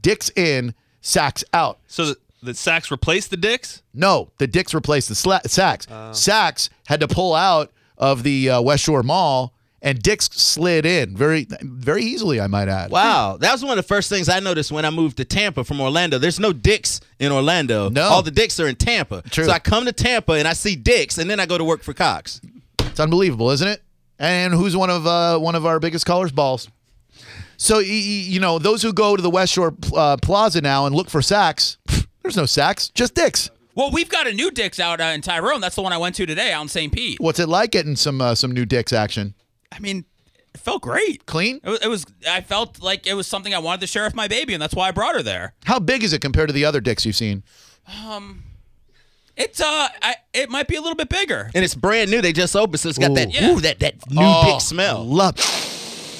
Dick's 0.00 0.30
in, 0.36 0.74
Saks 1.02 1.42
out. 1.52 1.78
so 1.86 2.06
the, 2.06 2.16
the 2.42 2.54
sacks 2.54 2.90
replaced 2.90 3.30
the 3.30 3.36
dicks. 3.36 3.82
No, 3.94 4.30
the 4.38 4.46
Dicks 4.46 4.72
replaced 4.74 5.08
the 5.08 5.14
sla- 5.14 5.42
Saks. 5.42 5.86
Saks 6.12 6.68
had 6.86 7.00
to 7.00 7.08
pull 7.08 7.34
out 7.34 7.70
of 7.98 8.22
the 8.22 8.50
uh, 8.50 8.60
West 8.62 8.84
Shore 8.84 9.02
Mall, 9.02 9.52
and 9.82 10.00
Dicks 10.02 10.26
slid 10.26 10.84
in 10.86 11.16
very, 11.16 11.46
very 11.62 12.02
easily. 12.02 12.40
I 12.40 12.46
might 12.46 12.68
add. 12.68 12.90
Wow, 12.90 13.36
that 13.38 13.52
was 13.52 13.62
one 13.62 13.72
of 13.72 13.76
the 13.84 13.88
first 13.88 14.08
things 14.08 14.28
I 14.28 14.40
noticed 14.40 14.70
when 14.72 14.84
I 14.84 14.90
moved 14.90 15.16
to 15.18 15.24
Tampa 15.24 15.64
from 15.64 15.80
Orlando. 15.80 16.18
There's 16.18 16.40
no 16.40 16.52
dicks 16.52 17.00
in 17.18 17.32
Orlando. 17.32 17.88
No. 17.88 18.02
all 18.02 18.22
the 18.22 18.30
dicks 18.30 18.58
are 18.60 18.68
in 18.68 18.76
Tampa. 18.76 19.22
True. 19.30 19.44
So 19.44 19.50
I 19.52 19.58
come 19.58 19.84
to 19.86 19.92
Tampa 19.92 20.32
and 20.32 20.46
I 20.48 20.52
see 20.54 20.76
dicks, 20.76 21.18
and 21.18 21.28
then 21.30 21.40
I 21.40 21.46
go 21.46 21.58
to 21.58 21.64
work 21.64 21.82
for 21.82 21.92
Cox. 21.94 22.40
It's 22.80 23.00
unbelievable, 23.00 23.50
isn't 23.50 23.68
it? 23.68 23.82
And 24.18 24.52
who's 24.52 24.76
one 24.76 24.90
of 24.90 25.06
uh, 25.06 25.38
one 25.38 25.54
of 25.54 25.64
our 25.64 25.80
biggest 25.80 26.04
callers? 26.06 26.30
Balls. 26.32 26.68
So 27.56 27.76
y- 27.76 27.82
y- 27.82 27.86
you 27.88 28.40
know 28.40 28.58
those 28.58 28.82
who 28.82 28.92
go 28.92 29.16
to 29.16 29.22
the 29.22 29.30
West 29.30 29.52
Shore 29.52 29.74
uh, 29.94 30.16
Plaza 30.20 30.60
now 30.60 30.86
and 30.86 30.94
look 30.94 31.08
for 31.10 31.20
Saks. 31.20 31.76
There's 32.30 32.36
no 32.36 32.46
sacks, 32.46 32.90
just 32.90 33.16
Dicks. 33.16 33.50
Well, 33.74 33.90
we've 33.90 34.08
got 34.08 34.28
a 34.28 34.32
new 34.32 34.52
Dick's 34.52 34.78
out 34.78 35.00
uh, 35.00 35.04
in 35.06 35.20
Tyrone. 35.20 35.60
That's 35.60 35.74
the 35.74 35.82
one 35.82 35.92
I 35.92 35.98
went 35.98 36.14
to 36.14 36.26
today 36.26 36.52
out 36.52 36.62
in 36.62 36.68
St. 36.68 36.92
Pete. 36.92 37.18
What's 37.18 37.40
it 37.40 37.48
like 37.48 37.72
getting 37.72 37.96
some 37.96 38.20
uh, 38.20 38.36
some 38.36 38.52
new 38.52 38.64
Dicks 38.64 38.92
action? 38.92 39.34
I 39.72 39.80
mean, 39.80 40.04
it 40.54 40.60
felt 40.60 40.80
great. 40.82 41.26
Clean? 41.26 41.58
It 41.64 41.68
was, 41.68 41.80
it 41.80 41.88
was. 41.88 42.06
I 42.28 42.40
felt 42.40 42.80
like 42.80 43.04
it 43.08 43.14
was 43.14 43.26
something 43.26 43.52
I 43.52 43.58
wanted 43.58 43.80
to 43.80 43.88
share 43.88 44.04
with 44.04 44.14
my 44.14 44.28
baby, 44.28 44.54
and 44.54 44.62
that's 44.62 44.76
why 44.76 44.86
I 44.86 44.90
brought 44.92 45.16
her 45.16 45.24
there. 45.24 45.54
How 45.64 45.80
big 45.80 46.04
is 46.04 46.12
it 46.12 46.20
compared 46.20 46.48
to 46.50 46.52
the 46.52 46.64
other 46.64 46.80
Dicks 46.80 47.04
you've 47.04 47.16
seen? 47.16 47.42
Um, 48.06 48.44
It's 49.36 49.60
uh, 49.60 49.88
I, 50.00 50.14
it 50.32 50.50
might 50.50 50.68
be 50.68 50.76
a 50.76 50.80
little 50.80 50.94
bit 50.94 51.08
bigger, 51.08 51.50
And 51.52 51.64
it's 51.64 51.74
brand 51.74 52.12
new. 52.12 52.20
They 52.20 52.32
just 52.32 52.54
opened, 52.54 52.78
so 52.78 52.90
it's 52.90 52.98
got 52.98 53.12
that 53.16 53.30
Ooh. 53.30 53.30
Yeah. 53.32 53.50
ooh, 53.50 53.60
that 53.60 53.80
that 53.80 54.08
new 54.08 54.20
Oh, 54.22 54.52
dick 54.52 54.60
smell. 54.60 55.04
Love 55.04 55.34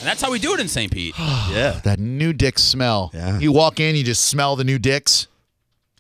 and 0.01 0.09
that's 0.09 0.23
how 0.23 0.31
we 0.33 0.39
do 0.39 0.55
it 0.55 0.61
in 0.61 0.67
St. 0.67 0.91
Pete. 0.91 1.15
yeah. 1.19 1.79
that 1.85 2.01
new 2.01 2.33
dick 2.33 2.59
smell. 2.59 3.11
Yeah. 3.13 3.39
You 3.39 3.53
walk 3.53 3.79
in, 3.81 3.95
you 3.95 4.03
just 4.03 4.25
smell 4.25 4.57
the 4.57 4.65
new 4.65 4.79
dicks. 4.79 5.29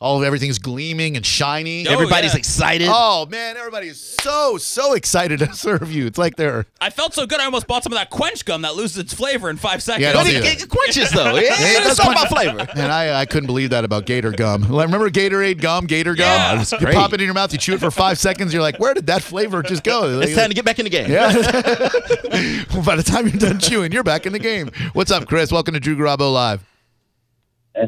All 0.03 0.17
of 0.17 0.25
everything's 0.25 0.59
gleaming 0.59 1.17
and 1.19 1.27
shiny. 1.27 1.87
Oh, 1.87 1.93
Everybody's 1.93 2.33
yeah. 2.33 2.39
excited. 2.39 2.89
Oh 2.91 3.27
man, 3.27 3.59
everybody 3.59 3.89
is 3.89 4.01
so 4.01 4.57
so 4.57 4.95
excited 4.95 5.41
to 5.41 5.53
serve 5.53 5.93
you. 5.93 6.07
It's 6.07 6.17
like 6.17 6.37
they're 6.37 6.65
I 6.81 6.89
felt 6.89 7.13
so 7.13 7.27
good. 7.27 7.39
I 7.39 7.45
almost 7.45 7.67
bought 7.67 7.83
some 7.83 7.93
of 7.93 7.99
that 7.99 8.09
quench 8.09 8.47
gum 8.47 8.63
that 8.63 8.77
loses 8.77 8.97
its 8.97 9.13
flavor 9.13 9.51
in 9.51 9.59
five 9.59 9.83
seconds. 9.83 10.03
Yeah, 10.03 10.15
but 10.15 10.21
don't 10.25 10.29
it, 10.29 10.33
do 10.39 10.41
that. 10.41 10.63
it 10.63 10.69
quenches 10.71 11.11
though. 11.11 11.35
Yeah, 11.41 11.53
it 11.53 11.87
it's 11.87 12.01
all 12.01 12.13
about 12.13 12.29
flavor. 12.29 12.61
and 12.77 12.91
I 12.91 13.21
I 13.21 13.27
couldn't 13.27 13.47
believe 13.47 13.71
that 13.71 13.85
about 13.85 14.07
Gator 14.07 14.31
gum. 14.31 14.63
Like, 14.63 14.87
remember 14.87 15.11
Gatorade 15.11 15.61
gum, 15.61 15.85
Gator 15.85 16.15
gum? 16.15 16.25
Yeah. 16.27 16.65
You 16.73 16.79
great. 16.79 16.95
pop 16.95 17.13
it 17.13 17.21
in 17.21 17.27
your 17.27 17.35
mouth, 17.35 17.53
you 17.53 17.59
chew 17.59 17.75
it 17.75 17.81
for 17.81 17.91
five 17.91 18.19
seconds, 18.19 18.55
you're 18.55 18.63
like, 18.63 18.79
where 18.79 18.95
did 18.95 19.07
that 19.09 19.23
flavor 19.23 19.63
just 19.63 19.85
go? 19.85 20.19
It's 20.21 20.35
time 20.35 20.49
to 20.49 20.55
get 20.55 20.65
back 20.65 20.79
in 20.79 20.85
the 20.85 20.91
game. 20.91 21.11
yeah. 21.11 21.31
By 22.87 22.97
the 22.97 23.03
time 23.05 23.29
you're 23.29 23.37
done 23.37 23.59
chewing, 23.59 23.93
you're 23.93 24.03
back 24.03 24.25
in 24.25 24.33
the 24.33 24.39
game. 24.39 24.71
What's 24.95 25.11
up, 25.11 25.29
Chris? 25.29 25.53
Welcome 25.53 25.75
to 25.75 25.81
Drew 25.81 25.95
Garabo 25.95 26.33
Live. 26.33 26.70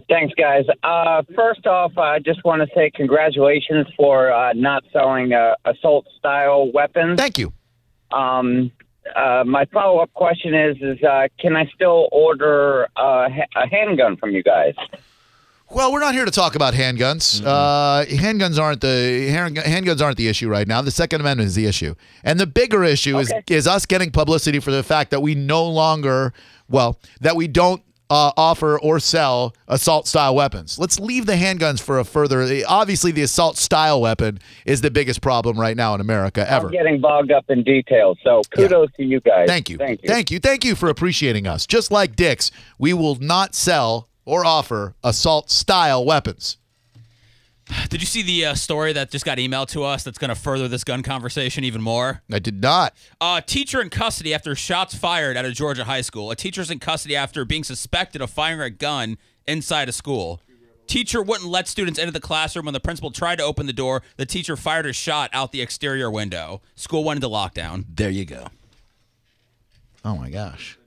Thanks, 0.09 0.35
guys. 0.35 0.65
Uh, 0.83 1.23
first 1.35 1.67
off, 1.67 1.97
I 1.99 2.19
just 2.19 2.45
want 2.45 2.63
to 2.63 2.69
say 2.75 2.91
congratulations 2.95 3.87
for 3.97 4.33
uh, 4.33 4.53
not 4.55 4.85
selling 4.93 5.33
uh, 5.33 5.55
assault 5.65 6.07
style 6.19 6.71
weapons. 6.73 7.19
Thank 7.19 7.39
you. 7.39 7.53
Um, 8.13 8.71
uh, 9.17 9.43
my 9.47 9.65
follow 9.67 9.99
up 10.01 10.13
question 10.15 10.55
is: 10.55 10.77
Is 10.81 11.03
uh, 11.03 11.29
can 11.39 11.57
I 11.57 11.67
still 11.75 12.09
order 12.13 12.85
uh, 12.97 13.29
ha- 13.29 13.63
a 13.63 13.69
handgun 13.69 14.17
from 14.17 14.31
you 14.31 14.43
guys? 14.43 14.75
Well, 15.71 15.91
we're 15.91 16.01
not 16.01 16.13
here 16.13 16.27
to 16.27 16.31
talk 16.31 16.55
about 16.55 16.75
handguns. 16.75 17.43
Uh, 17.45 18.05
handguns 18.05 18.59
aren't 18.61 18.83
the 18.83 19.29
hand- 19.31 19.57
handguns 19.57 20.03
aren't 20.03 20.19
the 20.19 20.29
issue 20.29 20.49
right 20.49 20.69
now. 20.69 20.83
The 20.83 20.91
Second 20.91 21.23
Amendment 21.23 21.47
is 21.49 21.55
the 21.55 21.67
issue, 21.67 21.95
and 22.23 22.39
the 22.39 22.47
bigger 22.47 22.85
issue 22.85 23.19
is 23.19 23.33
is 23.49 23.67
us 23.67 23.87
getting 23.87 24.11
publicity 24.11 24.61
for 24.61 24.71
the 24.71 24.83
fact 24.83 25.11
that 25.13 25.21
we 25.21 25.35
no 25.35 25.67
longer, 25.67 26.35
well, 26.69 26.99
that 27.23 27.37
we 27.37 27.49
don't 27.49 27.83
uh, 28.13 28.31
offer 28.37 28.79
or 28.79 29.01
sell 29.01 29.55
assault 29.69 30.07
style 30.07 30.35
weapons. 30.35 30.79
Let's 30.79 31.01
leave 31.01 31.25
the 31.25 31.33
handguns 31.33 31.81
for 31.81 31.99
a 31.99 32.05
further. 32.05 32.47
Obviously, 32.69 33.11
the 33.11 33.23
assault 33.23 33.57
style 33.57 34.03
weapon 34.03 34.39
is 34.67 34.83
the 34.83 34.91
biggest 34.91 35.23
problem 35.23 35.59
right 35.59 35.75
now 35.75 35.95
in 35.95 36.01
America 36.03 36.49
ever. 36.51 36.67
I'm 36.67 36.73
getting 36.73 37.01
bogged 37.01 37.33
up 37.33 37.47
in 37.49 37.63
details. 37.63 38.19
So 38.23 38.43
kudos 38.55 38.91
to 38.99 39.03
you 39.03 39.21
guys. 39.21 39.47
Thank 39.49 39.71
you. 39.71 39.79
Thank 39.79 40.03
you. 40.03 40.09
Thank 40.09 40.31
you. 40.31 40.41
Thank 40.41 40.63
you 40.63 40.75
for 40.75 40.91
appreciating 40.91 41.47
us. 41.47 41.67
Just 41.67 41.91
like 41.91 42.15
Dick's, 42.15 42.51
we 42.79 42.93
will 42.93 43.15
not 43.15 43.55
sell 43.55 44.11
or 44.27 44.45
offer 44.45 44.95
assault 45.03 45.51
style 45.51 46.05
weapons. 46.05 46.59
Did 47.89 48.01
you 48.01 48.07
see 48.07 48.23
the 48.23 48.47
uh, 48.47 48.55
story 48.55 48.93
that 48.93 49.11
just 49.11 49.25
got 49.25 49.39
emailed 49.39 49.69
to 49.69 49.85
us 49.85 50.03
that's 50.03 50.19
going 50.19 50.29
to 50.31 50.35
further 50.35 50.69
this 50.69 50.85
gun 50.85 51.03
conversation 51.03 51.65
even 51.65 51.83
more? 51.83 52.23
I 52.31 52.39
did 52.39 52.63
not. 52.63 52.95
Uh, 53.21 53.41
teacher 53.41 53.81
in 53.81 53.91
custody 53.91 54.35
after 54.35 54.55
shots 54.55 54.95
fired 54.95 55.37
at 55.37 55.45
a 55.45 55.53
Georgia 55.53 55.85
high 55.85 56.01
school. 56.01 56.31
A 56.31 56.37
teacher's 56.37 56.71
in 56.71 56.79
custody 56.79 57.17
after 57.17 57.45
being 57.45 57.65
suspected 57.65 58.21
of 58.23 58.31
firing 58.31 58.61
a 58.61 58.71
gun 58.71 59.19
inside 59.47 59.89
a 59.89 59.93
school. 59.93 60.41
Teacher 60.87 61.23
wouldn't 61.23 61.49
let 61.49 61.69
students 61.69 61.99
into 61.99 62.13
the 62.13 62.21
classroom 62.21 62.67
when 62.67 62.75
the 62.75 62.81
principal 62.81 63.11
tried 63.11 63.37
to 63.37 63.45
open 63.45 63.67
the 63.67 63.73
door. 63.73 64.03
The 64.17 64.27
teacher 64.27 64.57
fired 64.57 64.87
a 64.87 64.93
shot 64.93 65.31
out 65.33 65.53
the 65.53 65.63
exterior 65.63 66.11
window. 66.11 66.61
School 66.75 67.05
went 67.05 67.19
into 67.19 67.29
lockdown. 67.29 67.85
There 67.89 68.11
you 68.11 68.25
go. 68.25 68.49
Oh 70.05 70.17
my 70.17 70.31
gosh. 70.31 70.79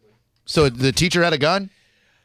So 0.46 0.70
the 0.70 0.92
teacher 0.92 1.24
had 1.24 1.34
a 1.34 1.38
gun? 1.38 1.70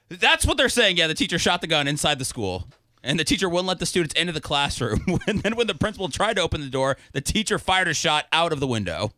That's 0.08 0.44
what 0.44 0.56
they're 0.56 0.68
saying. 0.68 0.96
Yeah, 0.96 1.06
the 1.06 1.14
teacher 1.14 1.38
shot 1.38 1.60
the 1.60 1.66
gun 1.68 1.86
inside 1.86 2.18
the 2.18 2.24
school. 2.24 2.66
And 3.02 3.18
the 3.18 3.24
teacher 3.24 3.48
wouldn't 3.48 3.66
let 3.68 3.78
the 3.78 3.86
students 3.86 4.14
into 4.14 4.32
the 4.32 4.40
classroom. 4.42 5.00
and 5.26 5.40
then 5.40 5.56
when 5.56 5.66
the 5.66 5.74
principal 5.74 6.08
tried 6.08 6.34
to 6.36 6.42
open 6.42 6.60
the 6.60 6.68
door, 6.68 6.96
the 7.12 7.20
teacher 7.20 7.58
fired 7.58 7.88
a 7.88 7.94
shot 7.94 8.26
out 8.32 8.52
of 8.52 8.60
the 8.60 8.66
window. 8.66 9.12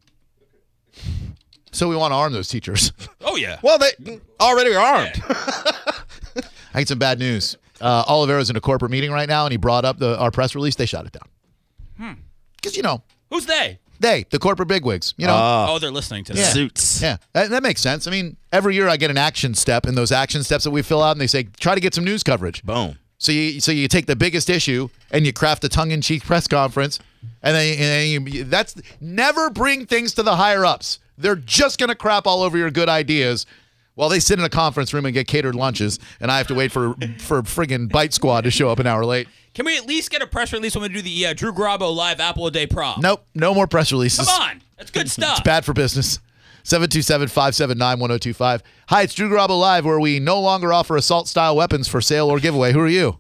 So 1.72 1.88
we 1.88 1.96
want 1.96 2.12
to 2.12 2.16
arm 2.16 2.32
those 2.32 2.48
teachers. 2.48 2.92
Oh, 3.24 3.36
yeah. 3.36 3.58
Well, 3.62 3.78
they 3.78 4.20
already 4.40 4.74
are 4.74 4.78
armed. 4.84 5.22
I 6.74 6.80
get 6.80 6.88
some 6.88 6.98
bad 6.98 7.18
news. 7.18 7.56
Uh, 7.80 8.04
Oliveira's 8.06 8.50
in 8.50 8.56
a 8.56 8.60
corporate 8.60 8.90
meeting 8.90 9.10
right 9.10 9.28
now, 9.28 9.46
and 9.46 9.52
he 9.52 9.56
brought 9.56 9.86
up 9.86 9.98
the 9.98 10.18
our 10.18 10.30
press 10.30 10.54
release. 10.54 10.74
They 10.74 10.84
shot 10.84 11.06
it 11.06 11.12
down. 11.12 12.18
Because 12.56 12.76
you 12.76 12.82
know 12.82 13.02
Who's 13.30 13.46
they? 13.46 13.78
they, 14.00 14.26
the 14.30 14.38
corporate 14.38 14.68
bigwigs. 14.68 15.14
You 15.16 15.28
know, 15.28 15.66
Oh, 15.70 15.78
they're 15.78 15.90
listening 15.90 16.24
to 16.24 16.32
this. 16.34 16.48
Yeah. 16.48 16.52
Suits. 16.52 17.00
yeah, 17.00 17.16
that, 17.32 17.48
that 17.50 17.62
makes 17.62 17.80
sense. 17.80 18.06
I 18.06 18.10
mean, 18.10 18.36
every 18.52 18.74
year 18.74 18.88
I 18.88 18.98
get 18.98 19.10
an 19.10 19.16
action 19.16 19.54
step, 19.54 19.86
and 19.86 19.96
those 19.96 20.12
action 20.12 20.42
steps 20.42 20.64
that 20.64 20.72
we 20.72 20.82
fill 20.82 21.02
out, 21.02 21.12
and 21.12 21.20
they 21.20 21.26
say 21.26 21.44
try 21.58 21.74
to 21.74 21.80
get 21.80 21.94
some 21.94 22.04
news 22.04 22.22
coverage. 22.22 22.62
Boom. 22.64 22.98
So 23.23 23.31
you 23.31 23.61
so 23.61 23.71
you 23.71 23.87
take 23.87 24.07
the 24.07 24.17
biggest 24.17 24.50
issue 24.50 24.88
and 25.12 25.25
you 25.25 25.33
craft 25.33 25.62
a 25.62 25.69
tongue-in-cheek 25.69 26.25
press 26.25 26.49
conference, 26.49 26.99
and 27.41 27.55
then, 27.55 27.75
and 27.75 28.26
then 28.26 28.26
you, 28.35 28.43
that's 28.43 28.75
never 29.00 29.49
bring 29.49 29.87
things 29.87 30.12
to 30.14 30.25
the 30.25 30.35
higher 30.35 30.64
ups. 30.64 30.99
They're 31.17 31.37
just 31.37 31.79
gonna 31.79 31.95
crap 31.95 32.26
all 32.26 32.43
over 32.43 32.59
your 32.59 32.73
good 32.73 32.88
ideas 32.88 33.47
while 33.95 34.09
they 34.09 34.19
sit 34.19 34.41
in 34.41 34.45
a 34.45 34.49
conference 34.49 34.93
room 34.93 35.07
and 35.07 35.14
get 35.14 35.29
catered 35.29 35.55
lunches, 35.55 36.00
and 36.21 36.33
I 36.33 36.38
have 36.38 36.49
to 36.49 36.55
wait 36.55 36.73
for 36.73 36.95
for 37.19 37.43
friggin' 37.43 37.93
Bite 37.93 38.12
Squad 38.12 38.41
to 38.41 38.50
show 38.50 38.69
up 38.71 38.81
an 38.81 38.88
hour 38.88 39.05
late. 39.05 39.29
Can 39.55 39.67
we 39.67 39.76
at 39.76 39.87
least 39.87 40.11
get 40.11 40.21
a 40.21 40.26
press 40.26 40.52
release 40.52 40.75
when 40.75 40.83
we 40.83 40.88
do 40.88 41.00
the 41.00 41.26
uh, 41.26 41.33
Drew 41.33 41.52
Garabo 41.52 41.95
live 41.95 42.19
Apple 42.19 42.49
a 42.49 42.50
Day 42.50 42.67
prom? 42.67 43.00
Nope, 43.00 43.25
no 43.37 43.55
more 43.55 43.69
press 43.69 43.93
releases. 43.93 44.26
Come 44.26 44.43
on. 44.43 44.62
That's 44.79 44.91
good 44.91 45.09
stuff. 45.09 45.38
It's 45.38 45.45
bad 45.45 45.64
for 45.64 45.75
business. 45.75 46.19
727-579-1025. 46.64 48.62
Hi, 48.88 49.02
it's 49.02 49.14
Drew 49.14 49.28
Garabo 49.31 49.59
Live, 49.61 49.85
where 49.85 50.00
we 50.00 50.19
no 50.21 50.40
longer 50.40 50.73
offer 50.73 50.97
assault-style 50.97 51.57
weapons 51.57 51.88
for 51.88 52.00
sale 52.00 52.28
or 52.28 52.38
giveaway. 52.38 52.73
Who 52.73 52.81
are 52.81 52.88
you? 52.88 53.19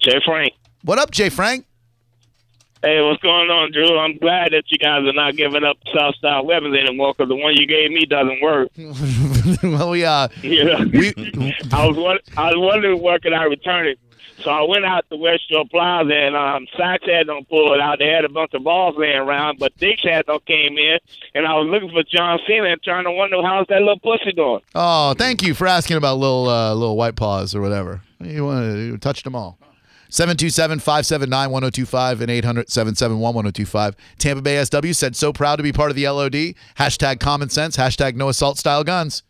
Jay 0.00 0.20
Frank. 0.24 0.52
What 0.84 0.98
up, 0.98 1.10
Jay 1.10 1.28
Frank? 1.28 1.66
Hey, 2.82 3.00
what's 3.00 3.22
going 3.22 3.48
on, 3.48 3.70
Drew? 3.70 3.96
I'm 3.96 4.16
glad 4.16 4.50
that 4.52 4.64
you 4.68 4.78
guys 4.78 5.04
are 5.06 5.12
not 5.12 5.36
giving 5.36 5.62
up 5.62 5.76
South 5.96 6.16
style 6.16 6.44
weapons 6.44 6.76
anymore 6.76 7.14
because 7.16 7.28
the 7.28 7.36
one 7.36 7.54
you 7.54 7.64
gave 7.64 7.92
me 7.92 8.04
doesn't 8.06 8.42
work. 8.42 8.70
well, 9.62 9.90
we 9.90 10.04
uh, 10.04 10.26
Yeah. 10.42 10.82
we 10.86 11.14
I 11.72 11.86
was 11.86 12.20
I 12.36 12.46
was 12.46 12.54
wondering 12.56 13.00
where 13.00 13.20
could 13.20 13.32
I 13.34 13.44
return 13.44 13.86
it. 13.86 14.00
So 14.42 14.50
I 14.50 14.62
went 14.62 14.84
out 14.84 15.08
to 15.10 15.16
West 15.16 15.48
Shore 15.50 15.64
Plaza 15.70 16.14
and 16.14 16.36
um, 16.36 16.66
Sykes 16.76 17.06
had 17.06 17.28
them 17.28 17.44
pull 17.48 17.72
it 17.74 17.80
out. 17.80 17.98
They 17.98 18.08
had 18.08 18.24
a 18.24 18.28
bunch 18.28 18.52
of 18.54 18.64
balls 18.64 18.96
laying 18.98 19.16
around, 19.16 19.58
but 19.58 19.76
Dick's 19.78 20.02
had 20.02 20.26
them 20.26 20.38
came 20.46 20.76
in, 20.78 20.98
and 21.34 21.46
I 21.46 21.54
was 21.54 21.68
looking 21.68 21.90
for 21.90 22.02
John 22.02 22.38
Cena 22.46 22.72
and 22.72 22.82
trying 22.82 23.04
to 23.04 23.12
wonder 23.12 23.40
how's 23.42 23.66
that 23.68 23.80
little 23.80 24.00
pussy 24.00 24.32
doing. 24.32 24.60
Oh, 24.74 25.14
thank 25.14 25.42
you 25.42 25.54
for 25.54 25.66
asking 25.66 25.96
about 25.96 26.18
little 26.18 26.48
uh, 26.48 26.74
little 26.74 26.96
white 26.96 27.16
paws 27.16 27.54
or 27.54 27.60
whatever. 27.60 28.02
You 28.20 28.44
want 28.44 28.76
you 28.76 28.96
touched 28.98 29.24
them 29.24 29.34
all. 29.34 29.58
727-579-1025 30.10 32.20
and 32.20 32.30
800-771-1025. 32.30 33.94
Tampa 34.18 34.42
Bay 34.42 34.62
SW 34.62 34.92
said 34.92 35.16
so 35.16 35.32
proud 35.32 35.56
to 35.56 35.62
be 35.62 35.72
part 35.72 35.88
of 35.90 35.96
the 35.96 36.06
LOD. 36.06 36.54
Hashtag 36.78 37.18
common 37.18 37.48
sense. 37.48 37.78
Hashtag 37.78 38.14
no 38.14 38.28
assault 38.28 38.58
style 38.58 38.84
guns. 38.84 39.22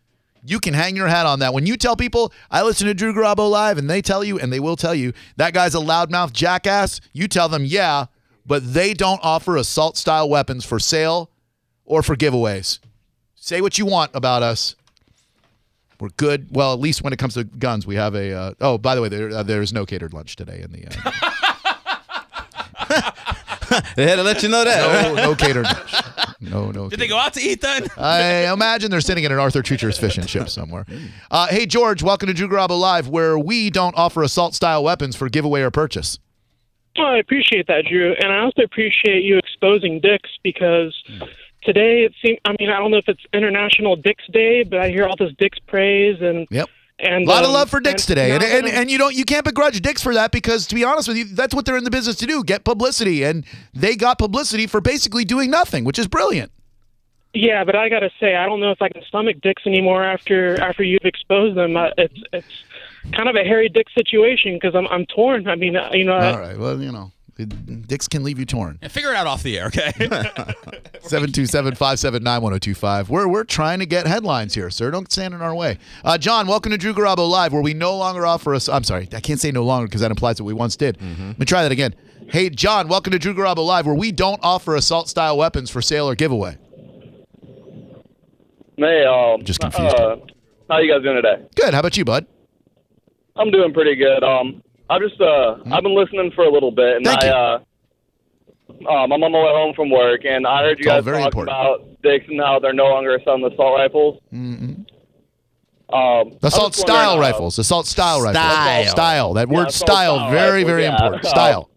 You 0.44 0.58
can 0.58 0.74
hang 0.74 0.96
your 0.96 1.06
hat 1.06 1.24
on 1.26 1.38
that. 1.38 1.54
When 1.54 1.66
you 1.66 1.76
tell 1.76 1.96
people, 1.96 2.32
I 2.50 2.62
listen 2.62 2.88
to 2.88 2.94
Drew 2.94 3.14
Garabo 3.14 3.48
live, 3.48 3.78
and 3.78 3.88
they 3.88 4.02
tell 4.02 4.24
you, 4.24 4.38
and 4.38 4.52
they 4.52 4.58
will 4.60 4.76
tell 4.76 4.94
you, 4.94 5.12
that 5.36 5.54
guy's 5.54 5.74
a 5.74 5.78
loudmouth 5.78 6.32
jackass, 6.32 7.00
you 7.12 7.28
tell 7.28 7.48
them, 7.48 7.64
yeah, 7.64 8.06
but 8.44 8.74
they 8.74 8.92
don't 8.92 9.20
offer 9.22 9.56
assault 9.56 9.96
style 9.96 10.28
weapons 10.28 10.64
for 10.64 10.80
sale 10.80 11.30
or 11.84 12.02
for 12.02 12.16
giveaways. 12.16 12.80
Say 13.36 13.60
what 13.60 13.78
you 13.78 13.86
want 13.86 14.10
about 14.14 14.42
us. 14.42 14.74
We're 16.00 16.08
good. 16.16 16.48
Well, 16.50 16.72
at 16.72 16.80
least 16.80 17.04
when 17.04 17.12
it 17.12 17.20
comes 17.20 17.34
to 17.34 17.44
guns, 17.44 17.86
we 17.86 17.94
have 17.94 18.16
a. 18.16 18.32
Uh, 18.32 18.54
oh, 18.60 18.78
by 18.78 18.96
the 18.96 19.02
way, 19.02 19.08
there, 19.08 19.30
uh, 19.30 19.42
there's 19.44 19.72
no 19.72 19.86
catered 19.86 20.12
lunch 20.12 20.34
today 20.34 20.60
in 20.60 20.72
the. 20.72 20.88
Uh, 20.88 21.30
They 23.96 24.08
had 24.08 24.16
to 24.16 24.22
let 24.22 24.42
you 24.42 24.48
know 24.48 24.64
that. 24.64 25.14
no, 25.14 25.22
no 25.30 25.34
catered 25.34 25.64
lunch. 25.64 25.94
No, 26.44 26.72
no. 26.72 26.88
Did 26.88 26.98
they 26.98 27.06
go 27.06 27.16
out 27.18 27.34
to 27.34 27.40
eat 27.40 27.60
then? 27.60 27.86
I 27.96 28.52
imagine 28.52 28.90
they're 28.90 29.00
sitting 29.00 29.22
in 29.22 29.30
an 29.30 29.38
Arthur 29.38 29.62
Treacher's 29.62 29.96
fish 29.96 30.18
and 30.18 30.26
chips 30.26 30.52
somewhere. 30.52 30.84
Uh, 31.30 31.46
hey, 31.46 31.66
George, 31.66 32.02
welcome 32.02 32.26
to 32.26 32.34
Drew 32.34 32.48
Garabo 32.48 32.78
Live, 32.80 33.06
where 33.06 33.38
we 33.38 33.70
don't 33.70 33.96
offer 33.96 34.24
assault 34.24 34.52
style 34.54 34.82
weapons 34.82 35.14
for 35.14 35.28
giveaway 35.28 35.60
or 35.62 35.70
purchase. 35.70 36.18
Well, 36.98 37.06
I 37.06 37.18
appreciate 37.18 37.68
that, 37.68 37.84
Drew, 37.88 38.14
and 38.20 38.32
I 38.32 38.40
also 38.40 38.62
appreciate 38.62 39.22
you 39.22 39.38
exposing 39.38 40.00
dicks 40.00 40.30
because 40.42 41.00
today 41.62 42.02
it 42.02 42.12
seems. 42.20 42.38
I 42.44 42.56
mean, 42.58 42.70
I 42.70 42.78
don't 42.78 42.90
know 42.90 42.98
if 42.98 43.08
it's 43.08 43.22
International 43.32 43.94
Dicks 43.94 44.24
Day, 44.32 44.64
but 44.64 44.80
I 44.80 44.88
hear 44.88 45.06
all 45.06 45.16
this 45.16 45.32
dicks 45.38 45.60
praise 45.68 46.20
and 46.20 46.48
Yep. 46.50 46.68
And 47.02 47.24
A 47.26 47.28
lot 47.28 47.42
of 47.42 47.48
um, 47.48 47.54
love 47.54 47.68
for 47.70 47.80
Dicks 47.80 48.04
and 48.08 48.16
today, 48.16 48.30
and, 48.30 48.42
and 48.42 48.66
and 48.66 48.90
you 48.90 48.96
don't 48.96 49.14
you 49.14 49.24
can't 49.24 49.44
begrudge 49.44 49.80
Dicks 49.82 50.02
for 50.02 50.14
that 50.14 50.30
because 50.32 50.66
to 50.68 50.74
be 50.74 50.84
honest 50.84 51.08
with 51.08 51.16
you, 51.16 51.24
that's 51.24 51.54
what 51.54 51.66
they're 51.66 51.76
in 51.76 51.84
the 51.84 51.90
business 51.90 52.16
to 52.16 52.26
do: 52.26 52.42
get 52.44 52.64
publicity, 52.64 53.24
and 53.24 53.44
they 53.74 53.96
got 53.96 54.18
publicity 54.18 54.66
for 54.66 54.80
basically 54.80 55.24
doing 55.24 55.50
nothing, 55.50 55.84
which 55.84 55.98
is 55.98 56.06
brilliant. 56.06 56.50
yeah, 57.34 57.64
but 57.64 57.74
I 57.74 57.88
gotta 57.88 58.10
say, 58.20 58.36
I 58.36 58.46
don't 58.46 58.60
know 58.60 58.70
if 58.70 58.80
I 58.82 58.88
can 58.88 59.02
stomach 59.04 59.40
dicks 59.42 59.66
anymore 59.66 60.04
after 60.04 60.60
after 60.60 60.82
you've 60.82 61.04
exposed 61.04 61.56
them. 61.56 61.76
Uh, 61.76 61.88
it's 61.98 62.22
it's 62.32 62.64
kind 63.12 63.28
of 63.28 63.34
a 63.36 63.42
hairy 63.42 63.68
dick 63.68 63.86
situation 63.94 64.54
because 64.54 64.74
I'm 64.74 64.86
I'm 64.88 65.06
torn. 65.06 65.48
I 65.48 65.56
mean, 65.56 65.76
uh, 65.76 65.90
you 65.92 66.04
know, 66.04 66.12
I- 66.14 66.32
All 66.32 66.38
right, 66.38 66.58
well, 66.58 66.80
you 66.80 66.92
know, 66.92 67.10
Dicks 67.36 68.08
can 68.08 68.22
leave 68.24 68.38
you 68.38 68.44
torn. 68.44 68.78
Yeah, 68.82 68.88
figure 68.88 69.10
it 69.10 69.16
out 69.16 69.26
off 69.26 69.42
the 69.42 69.58
air, 69.58 69.66
okay? 69.66 69.90
727-579-1025. 71.02 73.08
We're 73.08 73.26
we're 73.26 73.44
trying 73.44 73.78
to 73.80 73.86
get 73.86 74.06
headlines 74.06 74.54
here, 74.54 74.70
sir. 74.70 74.90
Don't 74.90 75.10
stand 75.10 75.34
in 75.34 75.40
our 75.40 75.54
way. 75.54 75.78
Uh, 76.04 76.18
John, 76.18 76.46
welcome 76.46 76.72
to 76.72 76.78
Drew 76.78 76.92
Garabo 76.92 77.28
Live, 77.28 77.52
where 77.52 77.62
we 77.62 77.74
no 77.74 77.96
longer 77.96 78.26
offer 78.26 78.54
us. 78.54 78.68
I'm 78.68 78.84
sorry, 78.84 79.08
I 79.12 79.20
can't 79.20 79.40
say 79.40 79.50
no 79.50 79.64
longer 79.64 79.86
because 79.86 80.02
that 80.02 80.10
implies 80.10 80.36
that 80.36 80.44
we 80.44 80.52
once 80.52 80.76
did. 80.76 81.00
Let 81.00 81.38
me 81.38 81.46
try 81.46 81.62
that 81.62 81.72
again. 81.72 81.94
Hey, 82.28 82.50
John, 82.50 82.88
welcome 82.88 83.12
to 83.12 83.18
Drew 83.18 83.34
Garabo 83.34 83.66
Live, 83.66 83.86
where 83.86 83.94
we 83.94 84.12
don't 84.12 84.38
offer 84.42 84.76
assault 84.76 85.08
style 85.08 85.36
weapons 85.38 85.70
for 85.70 85.82
sale 85.82 86.08
or 86.08 86.14
giveaway. 86.14 86.56
Hey, 88.76 89.04
um, 89.04 89.42
Just 89.44 89.60
confused. 89.60 89.96
Uh, 89.96 90.16
how 90.70 90.78
you 90.78 90.92
guys 90.92 91.02
doing 91.02 91.16
today? 91.16 91.44
Good. 91.56 91.74
How 91.74 91.80
about 91.80 91.96
you, 91.96 92.04
bud? 92.04 92.26
I'm 93.36 93.50
doing 93.50 93.72
pretty 93.72 93.96
good. 93.96 94.22
Um, 94.22 94.62
I 94.92 94.98
just 94.98 95.20
uh, 95.20 95.56
I've 95.72 95.82
been 95.82 95.94
listening 95.96 96.30
for 96.34 96.44
a 96.44 96.50
little 96.52 96.70
bit, 96.70 96.96
and 96.96 97.06
Hmm. 97.06 97.12
Thank 97.14 97.22
I 97.24 97.26
you. 97.26 97.32
uh, 97.32 97.58
um, 98.90 99.12
I'm 99.12 99.22
on 99.22 99.32
my 99.32 99.38
way 99.38 99.52
home 99.52 99.74
from 99.74 99.90
work, 99.90 100.24
and 100.24 100.46
I 100.46 100.62
heard 100.62 100.78
you 100.78 100.84
It's 100.84 100.88
all 100.88 100.96
guys 100.98 101.04
very 101.04 101.18
talk 101.18 101.26
important. 101.32 101.56
about 101.56 102.02
Dick's 102.02 102.26
and 102.28 102.40
how 102.40 102.58
they're 102.58 102.72
no 102.72 102.84
longer 102.86 103.18
selling 103.24 103.42
the 103.42 103.50
assault 103.50 103.78
rifles. 103.78 104.18
Mm-mm. 104.32 104.86
Um, 105.92 105.94
I 105.94 106.22
was 106.24 106.54
Assault 106.54 106.74
style 106.74 107.18
uh, 107.18 107.20
rifles. 107.20 107.58
Assault 107.58 107.86
style 107.86 108.22
rifles. 108.22 108.42
Style. 108.42 108.86
Style. 108.88 109.34
That 109.34 109.48
Yeah, 109.50 109.54
word 109.56 109.68
assault 109.68 109.88
style, 109.90 110.16
style 110.16 110.30
very, 110.30 110.50
rifles, 110.64 110.66
very 110.70 110.82
yeah. 110.84 110.92
important. 110.94 111.24
Uh, 111.26 111.28
Style. 111.36 111.70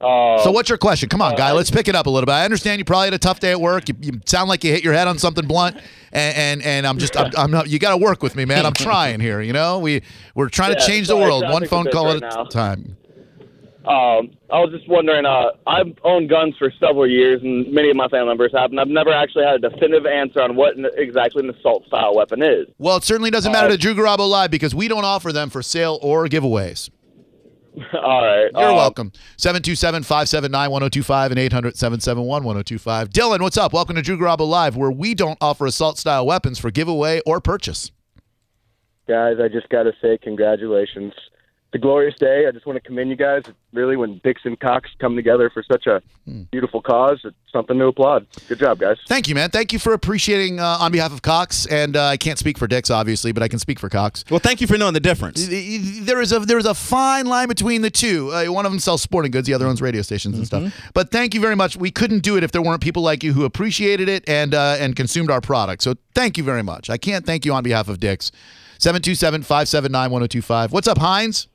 Uh, 0.00 0.38
So 0.44 0.50
what's 0.52 0.68
your 0.68 0.78
question? 0.78 1.08
Come 1.08 1.20
on, 1.20 1.34
guy. 1.34 1.50
uh, 1.50 1.54
Let's 1.54 1.70
pick 1.70 1.88
it 1.88 1.94
up 1.96 2.06
a 2.06 2.10
little 2.10 2.26
bit. 2.26 2.32
I 2.32 2.44
understand 2.44 2.78
you 2.78 2.84
probably 2.84 3.06
had 3.08 3.14
a 3.14 3.18
tough 3.18 3.40
day 3.40 3.50
at 3.50 3.60
work. 3.60 3.88
You, 3.88 3.94
you 4.00 4.20
sound 4.26 4.48
like 4.48 4.62
you 4.62 4.70
hit 4.72 4.84
your 4.84 4.92
head 4.94 5.08
on 5.08 5.18
something 5.18 5.46
blunt, 5.46 5.76
and 6.12 6.36
and, 6.36 6.62
and 6.62 6.86
I'm 6.86 6.98
just 6.98 7.16
I'm, 7.16 7.32
I'm 7.36 7.50
not. 7.50 7.68
You 7.68 7.78
got 7.78 7.90
to 7.90 7.96
work 7.96 8.22
with 8.22 8.36
me, 8.36 8.44
man. 8.44 8.64
I'm 8.64 8.74
trying 8.74 9.18
here. 9.20 9.40
You 9.40 9.52
know, 9.52 9.78
we 9.80 10.02
we're 10.36 10.48
trying 10.50 10.74
to 10.74 10.80
Yeah, 10.80 10.86
change 10.86 11.08
the 11.08 11.16
world 11.16 11.42
one 11.48 11.66
phone 11.66 11.86
call 11.90 12.06
right 12.06 12.16
at 12.16 12.20
now. 12.22 12.42
a 12.42 12.48
time. 12.48 12.96
Um, 13.84 14.32
I 14.52 14.60
was 14.60 14.70
just 14.70 14.86
wondering. 14.88 15.24
Uh, 15.24 15.46
I've 15.66 15.96
owned 16.04 16.28
guns 16.28 16.54
for 16.58 16.70
several 16.78 17.08
years, 17.08 17.40
and 17.42 17.72
many 17.72 17.88
of 17.90 17.96
my 17.96 18.06
family 18.08 18.28
members 18.28 18.52
have, 18.54 18.70
and 18.70 18.78
I've 18.78 18.88
never 18.88 19.10
actually 19.12 19.44
had 19.46 19.64
a 19.64 19.70
definitive 19.70 20.04
answer 20.04 20.42
on 20.42 20.56
what 20.56 20.74
exactly 20.96 21.42
an 21.42 21.54
assault 21.54 21.86
style 21.86 22.14
weapon 22.14 22.42
is. 22.42 22.66
Well, 22.78 22.98
it 22.98 23.04
certainly 23.04 23.30
doesn't 23.30 23.50
matter 23.50 23.68
to 23.70 23.78
Drew 23.78 23.94
Garabo 23.94 24.28
Live 24.28 24.50
because 24.50 24.74
we 24.74 24.88
don't 24.88 25.06
offer 25.06 25.32
them 25.32 25.48
for 25.48 25.62
sale 25.62 25.98
or 26.02 26.26
giveaways. 26.26 26.90
All 27.92 28.24
right. 28.24 28.50
You're 28.54 28.70
um, 28.70 28.76
welcome. 28.76 29.12
727 29.36 30.02
579 30.02 30.70
1025 30.70 31.30
and 31.30 31.38
800 31.38 31.76
771 31.76 32.44
1025. 32.44 33.10
Dylan, 33.10 33.40
what's 33.40 33.56
up? 33.56 33.72
Welcome 33.72 33.96
to 33.96 34.02
Drew 34.02 34.18
Garabo 34.18 34.48
Live, 34.48 34.76
where 34.76 34.90
we 34.90 35.14
don't 35.14 35.38
offer 35.40 35.66
assault 35.66 35.98
style 35.98 36.26
weapons 36.26 36.58
for 36.58 36.70
giveaway 36.70 37.20
or 37.26 37.40
purchase. 37.40 37.92
Guys, 39.06 39.36
I 39.40 39.48
just 39.48 39.68
got 39.68 39.84
to 39.84 39.92
say 40.02 40.18
congratulations. 40.18 41.12
It's 41.68 41.74
a 41.74 41.78
glorious 41.78 42.14
day. 42.18 42.46
I 42.48 42.50
just 42.50 42.64
want 42.64 42.78
to 42.78 42.80
commend 42.80 43.10
you 43.10 43.16
guys. 43.16 43.42
Really, 43.74 43.94
when 43.94 44.22
Dick's 44.24 44.40
and 44.46 44.58
Cox 44.58 44.88
come 45.00 45.16
together 45.16 45.50
for 45.50 45.62
such 45.62 45.86
a 45.86 46.00
beautiful 46.50 46.80
cause, 46.80 47.20
it's 47.24 47.36
something 47.52 47.78
to 47.78 47.88
applaud. 47.88 48.26
Good 48.48 48.58
job, 48.58 48.78
guys. 48.78 48.96
Thank 49.06 49.28
you, 49.28 49.34
man. 49.34 49.50
Thank 49.50 49.74
you 49.74 49.78
for 49.78 49.92
appreciating 49.92 50.60
uh, 50.60 50.78
on 50.80 50.92
behalf 50.92 51.12
of 51.12 51.20
Cox. 51.20 51.66
And 51.66 51.94
uh, 51.94 52.06
I 52.06 52.16
can't 52.16 52.38
speak 52.38 52.56
for 52.56 52.66
Dick's, 52.66 52.88
obviously, 52.90 53.32
but 53.32 53.42
I 53.42 53.48
can 53.48 53.58
speak 53.58 53.78
for 53.78 53.90
Cox. 53.90 54.24
Well, 54.30 54.40
thank 54.40 54.62
you 54.62 54.66
for 54.66 54.78
knowing 54.78 54.94
the 54.94 55.00
difference. 55.00 55.46
There 55.46 56.22
is 56.22 56.32
a 56.32 56.38
there 56.38 56.56
is 56.56 56.64
a 56.64 56.72
fine 56.72 57.26
line 57.26 57.48
between 57.48 57.82
the 57.82 57.90
two. 57.90 58.32
Uh, 58.32 58.46
one 58.46 58.64
of 58.64 58.72
them 58.72 58.78
sells 58.78 59.02
sporting 59.02 59.30
goods, 59.30 59.46
the 59.46 59.52
other 59.52 59.66
owns 59.66 59.82
radio 59.82 60.00
stations 60.00 60.38
and 60.38 60.46
stuff. 60.46 60.72
But 60.94 61.10
thank 61.10 61.34
you 61.34 61.40
very 61.42 61.54
much. 61.54 61.76
We 61.76 61.90
couldn't 61.90 62.20
do 62.20 62.38
it 62.38 62.44
if 62.44 62.50
there 62.50 62.62
weren't 62.62 62.80
people 62.80 63.02
like 63.02 63.22
you 63.22 63.34
who 63.34 63.44
appreciated 63.44 64.08
it 64.08 64.26
and 64.26 64.54
uh, 64.54 64.78
and 64.80 64.96
consumed 64.96 65.30
our 65.30 65.42
product. 65.42 65.82
So 65.82 65.96
thank 66.14 66.38
you 66.38 66.44
very 66.44 66.62
much. 66.62 66.88
I 66.88 66.96
can't 66.96 67.26
thank 67.26 67.44
you 67.44 67.52
on 67.52 67.62
behalf 67.62 67.88
of 67.88 68.00
Dick's. 68.00 68.32
727-579-1025. 68.78 70.70
What's 70.70 70.86
up, 70.86 70.98
Heinz? 70.98 71.48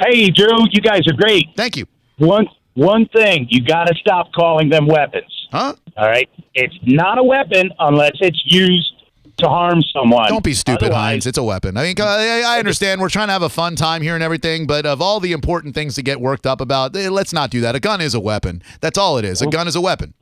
Hey, 0.00 0.30
Drew, 0.30 0.66
you 0.70 0.80
guys 0.80 1.06
are 1.06 1.14
great. 1.14 1.46
Thank 1.56 1.76
you. 1.76 1.86
One 2.18 2.46
one 2.74 3.06
thing, 3.08 3.46
you 3.50 3.62
got 3.62 3.84
to 3.84 3.94
stop 3.96 4.32
calling 4.32 4.68
them 4.70 4.86
weapons. 4.86 5.48
Huh? 5.52 5.74
All 5.96 6.06
right, 6.08 6.28
it's 6.54 6.76
not 6.84 7.18
a 7.18 7.22
weapon 7.22 7.70
unless 7.78 8.12
it's 8.20 8.40
used 8.44 8.92
to 9.38 9.48
harm 9.48 9.82
someone. 9.92 10.28
Don't 10.28 10.44
be 10.44 10.54
stupid, 10.54 10.84
Otherwise- 10.84 11.00
Heinz. 11.02 11.26
It's 11.26 11.38
a 11.38 11.42
weapon. 11.42 11.76
I 11.76 11.82
mean, 11.82 11.96
I, 12.00 12.42
I 12.46 12.58
understand 12.58 13.00
we're 13.00 13.08
trying 13.08 13.28
to 13.28 13.32
have 13.32 13.42
a 13.42 13.48
fun 13.48 13.74
time 13.74 14.02
here 14.02 14.14
and 14.14 14.22
everything, 14.22 14.66
but 14.66 14.86
of 14.86 15.02
all 15.02 15.18
the 15.20 15.32
important 15.32 15.74
things 15.74 15.94
to 15.96 16.02
get 16.02 16.20
worked 16.20 16.46
up 16.46 16.60
about, 16.60 16.94
eh, 16.94 17.10
let's 17.10 17.32
not 17.32 17.50
do 17.50 17.60
that. 17.62 17.74
A 17.74 17.80
gun 17.80 18.00
is 18.00 18.14
a 18.14 18.20
weapon. 18.20 18.62
That's 18.80 18.98
all 18.98 19.18
it 19.18 19.24
is. 19.24 19.42
A 19.42 19.46
gun 19.46 19.66
is 19.66 19.76
a 19.76 19.80
weapon. 19.80 20.14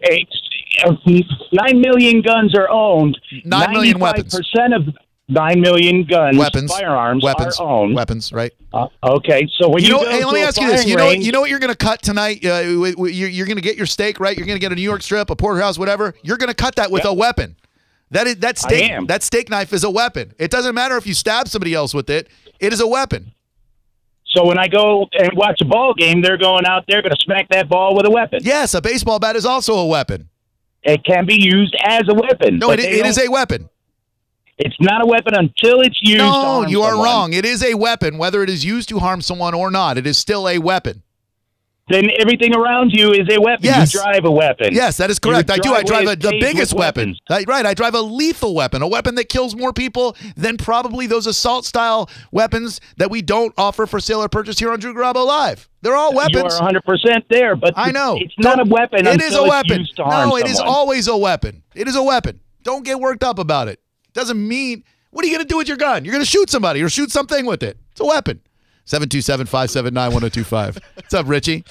It's, 0.00 0.30
uh, 0.84 0.92
nine 1.52 1.80
million 1.80 2.20
guns 2.22 2.54
are 2.54 2.68
owned. 2.70 3.18
Nine 3.44 3.72
million 3.72 3.98
weapons. 3.98 4.34
Percent 4.34 4.74
of 4.74 4.82
nine 5.28 5.60
million 5.60 6.04
guns, 6.04 6.36
Weapons, 6.36 6.72
firearms, 6.72 7.22
weapons, 7.24 7.58
weapons, 7.60 8.32
right? 8.32 8.52
Uh, 8.72 8.88
okay, 9.02 9.48
so 9.58 9.68
when 9.68 9.82
you 9.82 9.88
you, 9.88 9.94
know, 9.94 10.08
hey, 10.08 10.24
let 10.24 10.34
me 10.34 10.42
ask 10.42 10.60
you 10.60 10.68
this. 10.68 10.86
You 10.86 10.96
know, 10.96 11.08
range- 11.08 11.24
you 11.24 11.32
know 11.32 11.40
what 11.40 11.50
you're 11.50 11.58
going 11.58 11.72
to 11.72 11.76
cut 11.76 12.02
tonight. 12.02 12.44
Uh, 12.44 12.60
you're 12.60 13.08
you're 13.08 13.46
going 13.46 13.56
to 13.56 13.62
get 13.62 13.76
your 13.76 13.86
steak, 13.86 14.20
right? 14.20 14.36
You're 14.36 14.46
going 14.46 14.56
to 14.56 14.60
get 14.60 14.72
a 14.72 14.76
New 14.76 14.82
York 14.82 15.02
strip, 15.02 15.30
a 15.30 15.36
porterhouse, 15.36 15.78
whatever. 15.78 16.14
You're 16.22 16.36
going 16.36 16.48
to 16.48 16.54
cut 16.54 16.76
that 16.76 16.90
with 16.90 17.04
a 17.04 17.12
weapon. 17.12 17.56
That 18.10 18.26
is 18.26 18.36
that 18.36 18.58
steak. 18.58 19.08
That 19.08 19.22
steak 19.22 19.50
knife 19.50 19.72
is 19.72 19.84
a 19.84 19.90
weapon. 19.90 20.34
It 20.38 20.50
doesn't 20.50 20.74
matter 20.74 20.96
if 20.96 21.06
you 21.06 21.14
stab 21.14 21.48
somebody 21.48 21.74
else 21.74 21.92
with 21.92 22.08
it. 22.10 22.28
It 22.60 22.72
is 22.72 22.80
a 22.80 22.86
weapon. 22.86 23.32
So 24.28 24.46
when 24.46 24.58
I 24.58 24.68
go 24.68 25.08
and 25.12 25.30
watch 25.34 25.60
a 25.62 25.64
ball 25.64 25.94
game, 25.94 26.20
they're 26.20 26.36
going 26.36 26.66
out 26.66 26.84
there 26.86 27.00
going 27.00 27.14
to 27.14 27.22
smack 27.22 27.48
that 27.50 27.68
ball 27.68 27.96
with 27.96 28.06
a 28.06 28.10
weapon. 28.10 28.40
Yes, 28.42 28.74
a 28.74 28.82
baseball 28.82 29.18
bat 29.18 29.34
is 29.34 29.46
also 29.46 29.74
a 29.78 29.86
weapon. 29.86 30.28
It 30.82 31.04
can 31.04 31.26
be 31.26 31.34
used 31.40 31.74
as 31.82 32.02
a 32.08 32.14
weapon. 32.14 32.58
No, 32.58 32.70
it, 32.70 32.80
it 32.80 33.06
is 33.06 33.18
a 33.18 33.28
weapon. 33.28 33.70
It's 34.58 34.76
not 34.80 35.02
a 35.02 35.06
weapon 35.06 35.34
until 35.34 35.80
it's 35.82 35.98
used. 36.00 36.18
No, 36.18 36.64
you 36.66 36.82
are 36.82 36.90
someone. 36.92 37.04
wrong. 37.04 37.32
It 37.34 37.44
is 37.44 37.62
a 37.62 37.74
weapon, 37.74 38.16
whether 38.16 38.42
it 38.42 38.48
is 38.48 38.64
used 38.64 38.88
to 38.88 38.98
harm 38.98 39.20
someone 39.20 39.54
or 39.54 39.70
not. 39.70 39.98
It 39.98 40.06
is 40.06 40.16
still 40.16 40.48
a 40.48 40.58
weapon. 40.58 41.02
Then 41.88 42.08
everything 42.18 42.52
around 42.52 42.90
you 42.90 43.12
is 43.12 43.28
a 43.30 43.40
weapon. 43.40 43.64
Yes. 43.64 43.94
You 43.94 44.00
drive 44.00 44.24
a 44.24 44.30
weapon. 44.30 44.74
Yes, 44.74 44.96
that 44.96 45.08
is 45.08 45.20
correct. 45.20 45.50
I 45.52 45.58
do. 45.58 45.72
I 45.72 45.84
drive 45.84 46.08
a, 46.08 46.16
the 46.16 46.36
biggest 46.40 46.74
weapon. 46.74 47.14
That- 47.28 47.46
right. 47.46 47.64
I 47.64 47.74
drive 47.74 47.94
a 47.94 48.00
lethal 48.00 48.56
weapon, 48.56 48.82
a 48.82 48.88
weapon 48.88 49.14
that 49.14 49.28
kills 49.28 49.54
more 49.54 49.72
people 49.72 50.16
than 50.36 50.56
probably 50.56 51.06
those 51.06 51.28
assault 51.28 51.64
style 51.64 52.10
weapons 52.32 52.80
that 52.96 53.08
we 53.08 53.22
don't 53.22 53.54
offer 53.56 53.86
for 53.86 54.00
sale 54.00 54.20
or 54.20 54.28
purchase 54.28 54.58
here 54.58 54.72
on 54.72 54.80
Drew 54.80 54.94
Garabo 54.94 55.24
Live. 55.24 55.68
They're 55.82 55.94
all 55.94 56.12
weapons. 56.12 56.34
You 56.34 56.40
are 56.42 56.72
100 56.72 56.82
percent 56.82 57.24
there, 57.30 57.54
but 57.54 57.74
I 57.76 57.92
know. 57.92 58.16
it's 58.20 58.34
not 58.38 58.58
a 58.58 58.68
weapon. 58.68 59.06
It 59.06 59.22
is 59.22 59.36
a 59.36 59.44
weapon. 59.44 59.80
used 59.80 59.94
to 59.96 60.02
harm 60.04 60.30
No, 60.30 60.36
it 60.38 60.46
is 60.48 60.56
someone. 60.56 60.74
always 60.74 61.06
a 61.06 61.16
weapon. 61.16 61.62
It 61.76 61.86
is 61.86 61.94
a 61.94 62.02
weapon. 62.02 62.40
Don't 62.64 62.84
get 62.84 62.98
worked 62.98 63.22
up 63.22 63.38
about 63.38 63.68
it. 63.68 63.78
Doesn't 64.16 64.48
mean 64.48 64.82
what 65.10 65.24
are 65.24 65.28
you 65.28 65.34
going 65.34 65.46
to 65.46 65.48
do 65.48 65.58
with 65.58 65.68
your 65.68 65.76
gun? 65.76 66.02
You're 66.02 66.12
going 66.12 66.24
to 66.24 66.30
shoot 66.30 66.48
somebody 66.48 66.82
or 66.82 66.88
shoot 66.88 67.10
something 67.10 67.44
with 67.44 67.62
it. 67.62 67.76
It's 67.92 68.00
a 68.00 68.06
weapon. 68.06 68.40
727-579-1025. 68.86 70.78
What's 70.94 71.12
up, 71.12 71.28
Richie? 71.28 71.62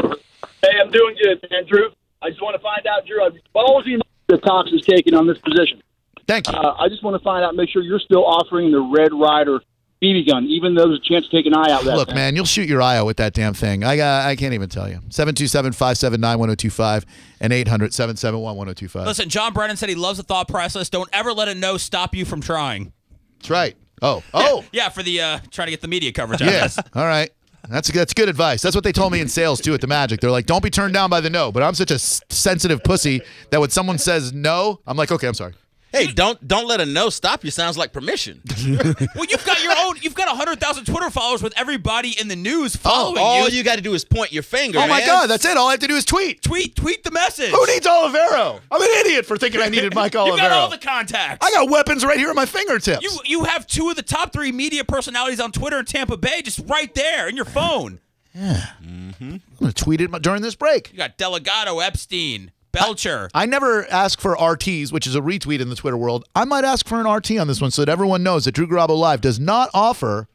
Hey, 0.00 0.78
I'm 0.82 0.90
doing 0.90 1.14
good, 1.22 1.46
man. 1.50 1.66
Drew, 1.68 1.90
I 2.22 2.30
just 2.30 2.40
want 2.40 2.56
to 2.56 2.62
find 2.62 2.86
out, 2.86 3.06
Drew, 3.06 3.20
ballsy 3.54 4.00
that 4.28 4.42
Cox 4.42 4.70
is 4.72 4.80
taking 4.88 5.12
on 5.14 5.26
this 5.26 5.36
position. 5.38 5.82
Thank 6.26 6.48
you. 6.50 6.54
Uh, 6.54 6.74
I 6.78 6.88
just 6.88 7.04
want 7.04 7.20
to 7.20 7.22
find 7.22 7.44
out, 7.44 7.54
make 7.54 7.68
sure 7.68 7.82
you're 7.82 8.00
still 8.00 8.24
offering 8.24 8.70
the 8.70 8.80
Red 8.80 9.12
Rider 9.12 9.60
BB 10.02 10.26
gun, 10.28 10.46
even 10.46 10.74
though 10.74 10.88
there's 10.88 10.98
a 11.00 11.02
chance 11.02 11.26
to 11.28 11.30
take 11.30 11.44
an 11.46 11.54
eye 11.54 11.70
out. 11.70 11.84
That 11.84 11.94
Look, 11.96 12.08
thing. 12.08 12.14
man, 12.16 12.34
you'll 12.36 12.46
shoot 12.46 12.66
your 12.68 12.80
eye 12.80 12.96
out 12.96 13.04
with 13.06 13.18
that 13.18 13.34
damn 13.34 13.52
thing. 13.52 13.84
I 13.84 13.96
got, 13.96 14.26
I 14.26 14.34
can't 14.34 14.54
even 14.54 14.68
tell 14.70 14.88
you. 14.88 15.00
727-579-1025 15.10 17.04
and 17.40 17.52
800-771-1025. 17.52 19.04
Listen, 19.06 19.28
John 19.28 19.52
Brennan 19.52 19.76
said 19.76 19.88
he 19.88 19.94
loves 19.94 20.16
the 20.18 20.22
thought 20.24 20.48
process. 20.48 20.88
Don't 20.88 21.08
ever 21.12 21.32
let 21.32 21.48
a 21.48 21.54
no 21.54 21.76
stop 21.76 22.14
you 22.14 22.24
from 22.24 22.40
trying. 22.40 22.92
That's 23.38 23.50
right. 23.50 23.76
Oh, 24.02 24.22
oh. 24.34 24.64
Yeah, 24.72 24.88
for 24.88 25.02
the 25.02 25.20
uh, 25.20 25.38
trying 25.50 25.66
to 25.66 25.72
get 25.72 25.80
the 25.82 25.88
media 25.88 26.12
coverage. 26.12 26.40
Yes. 26.40 26.76
this. 26.76 26.84
All 26.94 27.04
right. 27.04 27.30
That's 27.68 27.92
that's 27.92 28.14
good 28.14 28.30
advice. 28.30 28.62
That's 28.62 28.74
what 28.74 28.84
they 28.84 28.92
told 28.92 29.12
me 29.12 29.20
in 29.20 29.28
sales 29.28 29.60
too 29.60 29.74
at 29.74 29.82
the 29.82 29.86
Magic. 29.86 30.20
They're 30.20 30.30
like, 30.30 30.46
"Don't 30.46 30.62
be 30.62 30.70
turned 30.70 30.94
down 30.94 31.10
by 31.10 31.20
the 31.20 31.28
no." 31.28 31.52
But 31.52 31.62
I'm 31.62 31.74
such 31.74 31.90
a 31.90 31.94
s- 31.96 32.22
sensitive 32.30 32.82
pussy 32.82 33.20
that 33.50 33.60
when 33.60 33.68
someone 33.68 33.98
says 33.98 34.32
no, 34.32 34.80
I'm 34.86 34.96
like, 34.96 35.12
"Okay, 35.12 35.28
I'm 35.28 35.34
sorry." 35.34 35.52
Hey, 35.92 36.06
don't 36.06 36.46
don't 36.46 36.68
let 36.68 36.80
a 36.80 36.86
no 36.86 37.10
stop 37.10 37.44
you. 37.44 37.50
Sounds 37.50 37.76
like 37.76 37.92
permission. 37.92 38.42
well, 38.68 39.24
you've 39.28 39.44
got 39.44 39.62
your 39.62 39.72
own. 39.76 39.96
You've 40.00 40.14
got 40.14 40.28
hundred 40.36 40.60
thousand 40.60 40.84
Twitter 40.84 41.10
followers 41.10 41.42
with 41.42 41.52
everybody 41.58 42.14
in 42.20 42.28
the 42.28 42.36
news 42.36 42.76
oh, 42.76 42.78
following 42.78 43.16
you. 43.16 43.22
all 43.22 43.48
you. 43.48 43.58
you 43.58 43.64
got 43.64 43.76
to 43.76 43.82
do 43.82 43.94
is 43.94 44.04
point 44.04 44.32
your 44.32 44.42
finger. 44.42 44.78
Oh 44.78 44.86
my 44.86 44.98
man. 44.98 45.06
God, 45.06 45.26
that's 45.28 45.44
it. 45.44 45.56
All 45.56 45.68
I 45.68 45.72
have 45.72 45.80
to 45.80 45.88
do 45.88 45.96
is 45.96 46.04
tweet. 46.04 46.42
Tweet, 46.42 46.76
tweet 46.76 47.02
the 47.02 47.10
message. 47.10 47.50
Who 47.50 47.66
needs 47.66 47.86
Olivero? 47.86 48.60
I'm 48.70 48.80
an 48.80 48.88
idiot 49.00 49.26
for 49.26 49.36
thinking 49.36 49.60
I 49.60 49.68
needed 49.68 49.94
Mike 49.94 50.12
Olivero. 50.14 50.32
You 50.32 50.36
got 50.36 50.52
all 50.52 50.70
the 50.70 50.78
contacts. 50.78 51.44
I 51.44 51.50
got 51.50 51.68
weapons 51.68 52.04
right 52.04 52.18
here 52.18 52.30
at 52.30 52.36
my 52.36 52.46
fingertips. 52.46 53.02
You 53.02 53.10
you 53.24 53.44
have 53.44 53.66
two 53.66 53.90
of 53.90 53.96
the 53.96 54.02
top 54.02 54.32
three 54.32 54.52
media 54.52 54.84
personalities 54.84 55.40
on 55.40 55.52
Twitter 55.52 55.80
in 55.80 55.84
Tampa 55.84 56.16
Bay, 56.16 56.42
just 56.42 56.60
right 56.66 56.94
there 56.94 57.28
in 57.28 57.36
your 57.36 57.44
phone. 57.44 58.00
Yeah. 58.34 58.66
Mm-hmm. 58.82 59.30
I'm 59.32 59.42
gonna 59.58 59.72
tweet 59.72 60.00
it 60.00 60.10
during 60.22 60.42
this 60.42 60.54
break. 60.54 60.92
You 60.92 60.98
got 60.98 61.18
Delgado, 61.18 61.80
Epstein, 61.80 62.52
Belcher. 62.72 63.28
I 63.34 63.46
never 63.46 63.84
ask 63.90 64.20
for 64.20 64.36
RTs, 64.36 64.92
which 64.92 65.06
is 65.06 65.14
a 65.14 65.20
retweet 65.20 65.60
in 65.60 65.68
the 65.70 65.76
Twitter 65.76 65.96
world. 65.96 66.24
I 66.34 66.44
might 66.44 66.64
ask 66.64 66.86
for 66.86 67.00
an 67.00 67.06
RT 67.10 67.32
on 67.38 67.48
this 67.48 67.60
one 67.60 67.70
so 67.70 67.84
that 67.84 67.90
everyone 67.90 68.22
knows 68.22 68.44
that 68.44 68.52
Drew 68.52 68.66
Garabo 68.66 68.96
Live 68.96 69.20
does 69.20 69.40
not 69.40 69.70
offer, 69.74 70.28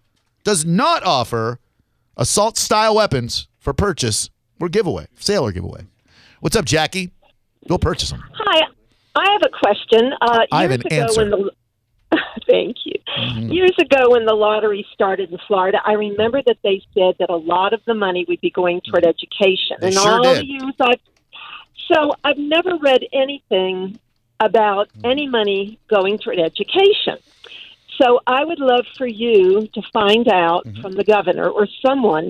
does 0.43 0.65
not 0.65 1.03
offer 1.03 1.59
assault 2.17 2.57
style 2.57 2.95
weapons 2.95 3.47
for 3.59 3.73
purchase 3.73 4.29
or 4.59 4.69
giveaway, 4.69 5.07
sale 5.17 5.45
or 5.45 5.51
giveaway. 5.51 5.85
What's 6.39 6.55
up, 6.55 6.65
Jackie? 6.65 7.11
Go 7.67 7.77
purchase 7.77 8.11
them. 8.11 8.23
Hi, 8.33 8.61
I 9.15 9.31
have 9.31 9.41
a 9.45 9.49
question. 9.57 10.11
Uh, 10.21 10.39
I 10.51 10.61
have 10.63 10.71
an 10.71 10.81
ago 10.81 10.95
answer. 10.95 11.21
When 11.21 11.29
the, 11.31 11.51
thank 12.47 12.77
you. 12.85 12.93
Years 13.51 13.73
ago, 13.79 14.11
when 14.11 14.25
the 14.25 14.33
lottery 14.33 14.85
started 14.93 15.31
in 15.31 15.39
Florida, 15.47 15.79
I 15.85 15.93
remember 15.93 16.41
that 16.45 16.57
they 16.63 16.81
said 16.93 17.15
that 17.19 17.29
a 17.29 17.35
lot 17.35 17.73
of 17.73 17.81
the 17.85 17.93
money 17.93 18.25
would 18.27 18.41
be 18.41 18.51
going 18.51 18.81
toward 18.81 19.05
education, 19.05 19.77
They 19.79 19.87
and 19.87 19.95
sure 19.95 20.11
all 20.17 20.23
did. 20.23 20.41
the 20.41 20.45
years 20.45 20.73
I've 20.79 20.99
so 21.91 22.13
I've 22.23 22.37
never 22.37 22.77
read 22.77 23.05
anything 23.13 23.99
about 24.39 24.89
hmm. 24.91 25.05
any 25.05 25.27
money 25.27 25.79
going 25.89 26.17
toward 26.17 26.39
education. 26.39 27.17
So 28.01 28.19
I 28.27 28.43
would 28.43 28.59
love 28.59 28.85
for 28.97 29.07
you 29.07 29.67
to 29.73 29.81
find 29.93 30.27
out 30.27 30.65
mm-hmm. 30.65 30.81
from 30.81 30.93
the 30.93 31.03
governor 31.03 31.47
or 31.47 31.67
someone 31.85 32.29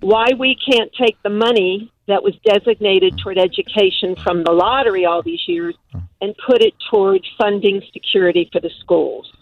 why 0.00 0.28
we 0.38 0.54
can't 0.54 0.92
take 0.92 1.20
the 1.22 1.30
money 1.30 1.90
that 2.06 2.22
was 2.22 2.34
designated 2.44 3.14
hmm. 3.14 3.18
toward 3.18 3.38
education 3.38 4.16
from 4.16 4.44
the 4.44 4.52
lottery 4.52 5.04
all 5.04 5.22
these 5.22 5.46
years 5.46 5.74
hmm. 5.92 6.00
and 6.20 6.34
put 6.46 6.62
it 6.62 6.74
toward 6.90 7.26
funding 7.38 7.82
security 7.92 8.48
for 8.52 8.60
the 8.60 8.70
schools. 8.80 9.32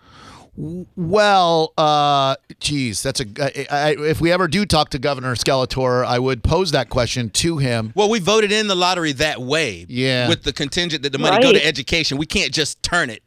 Well, 0.57 1.73
uh, 1.77 2.37
geez, 2.61 3.03
that's 3.03 3.21
a. 3.21 3.27
I, 3.38 3.66
I, 3.71 3.90
if 3.99 4.21
we 4.21 4.33
ever 4.33 4.49
do 4.49 4.64
talk 4.64 4.90
to 4.90 4.99
Governor 4.99 5.35
Skeletor, 5.35 6.05
I 6.05 6.19
would 6.19 6.42
pose 6.42 6.71
that 6.73 6.88
question 6.88 7.31
to 7.31 7.59
him. 7.59 7.92
Well, 7.95 8.09
we 8.09 8.19
voted 8.19 8.53
in 8.53 8.69
the 8.69 8.75
lottery 8.75 9.12
that 9.12 9.40
way. 9.40 9.87
Yeah. 9.88 10.29
With 10.29 10.42
the 10.45 10.53
contingent 10.53 11.03
that 11.03 11.12
the 11.12 11.19
money 11.19 11.42
go 11.42 11.53
to 11.53 11.64
education. 11.64 12.16
We 12.16 12.27
can't 12.27 12.53
just 12.53 12.83
turn 12.83 13.11
it. 13.11 13.23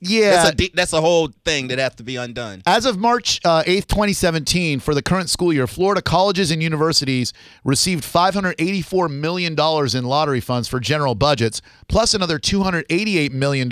Yeah. 0.00 0.30
That's 0.30 0.50
a 0.50 0.54
de- 0.54 0.72
that's 0.74 0.92
a 0.92 1.00
whole 1.00 1.28
thing 1.44 1.68
that 1.68 1.78
have 1.78 1.96
to 1.96 2.02
be 2.02 2.16
undone. 2.16 2.62
As 2.66 2.86
of 2.86 2.98
March 2.98 3.40
uh, 3.44 3.62
8th, 3.64 3.86
2017, 3.86 4.80
for 4.80 4.94
the 4.94 5.02
current 5.02 5.28
school 5.28 5.52
year, 5.52 5.66
Florida 5.66 6.00
colleges 6.00 6.50
and 6.50 6.62
universities 6.62 7.32
received 7.64 8.04
$584 8.04 9.10
million 9.10 9.52
in 9.52 10.04
lottery 10.04 10.40
funds 10.40 10.68
for 10.68 10.78
general 10.80 11.14
budgets, 11.14 11.60
plus 11.88 12.14
another 12.14 12.38
$288 12.38 13.32
million 13.32 13.68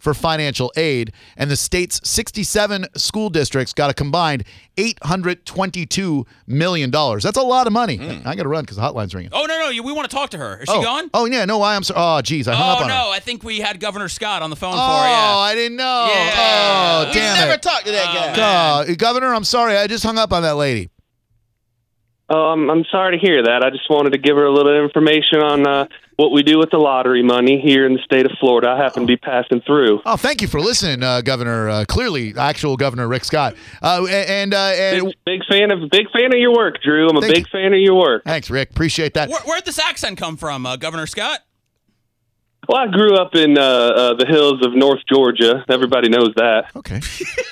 for 0.00 0.14
financial 0.14 0.72
aid. 0.76 1.12
And 1.36 1.50
the 1.50 1.56
state's 1.56 2.00
67 2.08 2.86
school 2.96 3.30
districts 3.30 3.72
got 3.72 3.90
a 3.90 3.94
combined 3.94 4.44
$822 4.76 6.26
million. 6.46 6.90
That's 6.90 7.36
a 7.36 7.42
lot 7.42 7.66
of 7.66 7.72
money. 7.72 8.00
I 8.24 8.34
got 8.34 8.42
to 8.42 8.48
run 8.48 8.64
because 8.64 8.76
the 8.76 8.82
hotline's 8.82 9.14
ringing. 9.14 9.30
Oh 9.32 9.44
no, 9.46 9.70
no, 9.70 9.82
we 9.82 9.92
want 9.92 10.10
to 10.10 10.14
talk 10.14 10.30
to 10.30 10.38
her. 10.38 10.60
Is 10.60 10.68
she 10.68 10.76
oh. 10.76 10.82
gone? 10.82 11.10
Oh, 11.14 11.26
yeah. 11.26 11.44
No, 11.44 11.58
why? 11.58 11.76
I'm 11.76 11.82
sorry. 11.82 12.00
Oh, 12.00 12.22
geez. 12.22 12.48
I 12.48 12.54
hung 12.54 12.68
up 12.68 12.80
Oh 12.80 12.84
on 12.84 12.90
her. 12.90 12.96
Oh 12.96 13.04
no, 13.06 13.10
I 13.10 13.20
think 13.20 13.42
we 13.42 13.60
had 13.60 13.80
Governor 13.80 14.08
Scott 14.08 14.42
on 14.42 14.50
the 14.50 14.56
phone 14.56 14.72
Oh, 14.74 14.76
for 14.76 14.80
her. 14.80 15.19
Yeah. 15.20 15.36
I 15.36 15.54
didn't 15.54 15.76
know. 15.76 16.08
Yeah. 16.12 17.02
Oh, 17.04 17.08
We 17.08 17.14
damn 17.14 17.36
Never 17.36 17.52
it. 17.54 17.62
talked 17.62 17.86
to 17.86 17.92
that 17.92 18.14
guy. 18.14 18.36
God, 18.36 18.98
Governor, 18.98 19.34
I'm 19.34 19.44
sorry. 19.44 19.76
I 19.76 19.86
just 19.86 20.04
hung 20.04 20.18
up 20.18 20.32
on 20.32 20.42
that 20.42 20.56
lady. 20.56 20.90
Oh, 22.32 22.52
I'm, 22.52 22.70
I'm 22.70 22.84
sorry 22.92 23.18
to 23.18 23.26
hear 23.26 23.42
that. 23.42 23.64
I 23.64 23.70
just 23.70 23.90
wanted 23.90 24.10
to 24.12 24.18
give 24.18 24.36
her 24.36 24.44
a 24.44 24.52
little 24.52 24.84
information 24.84 25.40
on 25.40 25.66
uh, 25.66 25.86
what 26.14 26.30
we 26.30 26.44
do 26.44 26.58
with 26.60 26.70
the 26.70 26.76
lottery 26.78 27.24
money 27.24 27.60
here 27.60 27.84
in 27.84 27.92
the 27.94 27.98
state 28.04 28.24
of 28.24 28.30
Florida. 28.38 28.68
I 28.68 28.76
happen 28.80 29.02
to 29.02 29.06
be 29.08 29.16
passing 29.16 29.60
through. 29.62 30.00
Oh, 30.06 30.16
thank 30.16 30.40
you 30.40 30.46
for 30.46 30.60
listening, 30.60 31.02
uh, 31.02 31.22
Governor. 31.22 31.68
Uh, 31.68 31.84
clearly, 31.88 32.32
actual 32.38 32.76
Governor 32.76 33.08
Rick 33.08 33.24
Scott. 33.24 33.56
Uh, 33.82 34.06
and 34.06 34.54
uh, 34.54 34.58
and 34.58 35.06
Big, 35.06 35.14
big 35.24 35.40
fan 35.48 35.72
of 35.72 35.90
big 35.90 36.06
fan 36.12 36.32
of 36.32 36.38
your 36.38 36.52
work, 36.54 36.80
Drew. 36.84 37.08
I'm 37.08 37.16
a 37.16 37.20
Thank 37.20 37.34
big 37.34 37.48
fan 37.48 37.72
of 37.74 37.80
your 37.80 37.96
work. 37.96 38.22
thanks, 38.24 38.48
Rick. 38.48 38.70
Appreciate 38.70 39.14
that. 39.14 39.28
Where, 39.28 39.40
where'd 39.40 39.64
this 39.64 39.80
accent 39.80 40.16
come 40.16 40.36
from, 40.36 40.66
uh, 40.66 40.76
Governor 40.76 41.06
Scott? 41.08 41.40
Well, 42.70 42.78
I 42.78 42.86
grew 42.86 43.16
up 43.16 43.34
in 43.34 43.58
uh, 43.58 43.62
uh, 43.62 44.14
the 44.14 44.26
hills 44.26 44.64
of 44.64 44.76
North 44.76 45.00
Georgia. 45.12 45.64
Everybody 45.68 46.08
knows 46.08 46.30
that. 46.36 46.66
Okay. 46.76 47.00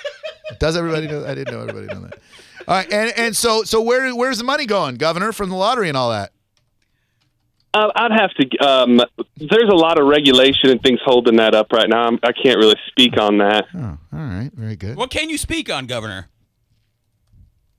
Does 0.61 0.77
everybody 0.77 1.09
know? 1.09 1.27
I 1.27 1.35
didn't 1.35 1.53
know 1.53 1.61
everybody 1.61 1.93
knew 1.93 2.07
that. 2.07 2.21
All 2.69 2.77
right, 2.77 2.93
and 2.93 3.13
and 3.17 3.37
so 3.37 3.65
so 3.65 3.83
where 3.83 4.15
where's 4.15 4.39
the 4.39 4.45
money 4.45 4.65
going, 4.65 4.95
Governor, 4.95 5.33
from 5.33 5.51
the 5.51 5.57
lottery 5.57 5.89
and 5.89 5.97
all 5.97 6.11
that? 6.11 6.31
Uh, 7.75 7.89
I'd 7.97 8.13
have 8.13 8.31
to. 8.35 8.59
Um, 8.59 9.01
there's 9.39 9.69
a 9.69 9.75
lot 9.75 9.99
of 9.99 10.07
regulation 10.07 10.71
and 10.71 10.81
things 10.81 11.01
holding 11.05 11.35
that 11.37 11.53
up 11.53 11.73
right 11.73 11.89
now. 11.89 12.07
I'm, 12.07 12.21
I 12.23 12.31
can't 12.31 12.59
really 12.59 12.79
speak 12.87 13.19
on 13.19 13.39
that. 13.39 13.65
Oh, 13.75 13.99
all 14.13 14.19
right, 14.21 14.51
very 14.55 14.77
good. 14.77 14.97
What 14.97 15.11
can 15.11 15.31
you 15.31 15.39
speak 15.39 15.69
on, 15.69 15.87
Governor? 15.87 16.29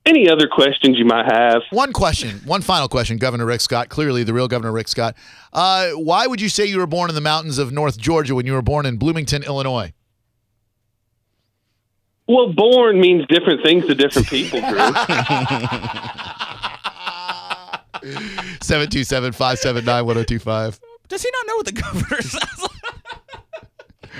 Any 0.05 0.29
other 0.29 0.47
questions 0.47 0.97
you 0.97 1.05
might 1.05 1.31
have? 1.31 1.61
One 1.71 1.93
question, 1.93 2.41
one 2.45 2.61
final 2.61 2.87
question, 2.87 3.17
Governor 3.17 3.45
Rick 3.45 3.61
Scott. 3.61 3.89
Clearly, 3.89 4.23
the 4.23 4.33
real 4.33 4.47
Governor 4.47 4.71
Rick 4.71 4.87
Scott. 4.87 5.15
Uh, 5.53 5.91
why 5.91 6.25
would 6.25 6.41
you 6.41 6.49
say 6.49 6.65
you 6.65 6.79
were 6.79 6.87
born 6.87 7.09
in 7.09 7.15
the 7.15 7.21
mountains 7.21 7.57
of 7.59 7.71
North 7.71 7.97
Georgia 7.97 8.33
when 8.33 8.45
you 8.45 8.53
were 8.53 8.61
born 8.61 8.85
in 8.85 8.97
Bloomington, 8.97 9.43
Illinois? 9.43 9.93
Well, 12.27 12.53
born 12.53 12.99
means 12.99 13.25
different 13.27 13.63
things 13.63 13.85
to 13.87 13.95
different 13.95 14.27
people, 14.27 14.59
Drew. 14.61 14.69
727-579-1025. 17.99 20.79
Does 21.07 21.23
he 21.23 21.29
not 21.31 21.47
know 21.47 21.55
what 21.55 21.65
the 21.65 21.71
governor 21.71 22.21
sounds 22.21 22.61
like? 22.61 22.71